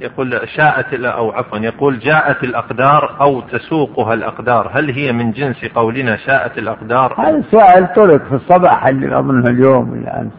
يقول 0.00 0.40
شاءت 0.56 0.94
أو 0.94 1.30
عفوا 1.30 1.58
يقول 1.58 1.98
جاءت 1.98 2.44
الأقدار 2.44 3.16
أو 3.20 3.40
تسوقها 3.40 4.14
الأقدار. 4.14 4.70
هل 4.72 4.90
هي 4.90 5.12
من 5.12 5.30
جنس 5.30 5.64
قولنا 5.74 6.16
شاءت 6.16 6.58
الأقدار؟ 6.58 7.14
هذا 7.20 7.36
السؤال 7.36 7.92
طرق 7.92 8.22
في 8.22 8.34
الصباح 8.34 8.86
اللي 8.86 9.18
أظنه 9.18 9.50
اليوم 9.50 9.90
ولا 9.90 10.20
أمس. 10.20 10.32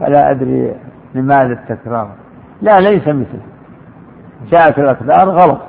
فلا 0.00 0.30
أدري 0.30 0.74
لماذا 1.14 1.52
التكرار. 1.52 2.10
لا 2.62 2.80
ليس 2.80 3.08
مثله. 3.08 3.55
جاءت 4.50 4.78
الأقدار 4.78 5.30
غلط. 5.30 5.60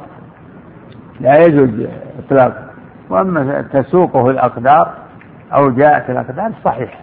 لا 1.20 1.38
يجوز 1.38 1.88
إطلاقه 2.26 2.68
وأما 3.09 3.61
تسوقه 3.61 4.30
الأقدار 4.30 4.93
أو 5.53 5.70
جاءت 5.70 6.09
الأقدار 6.09 6.51
صحيح. 6.65 6.99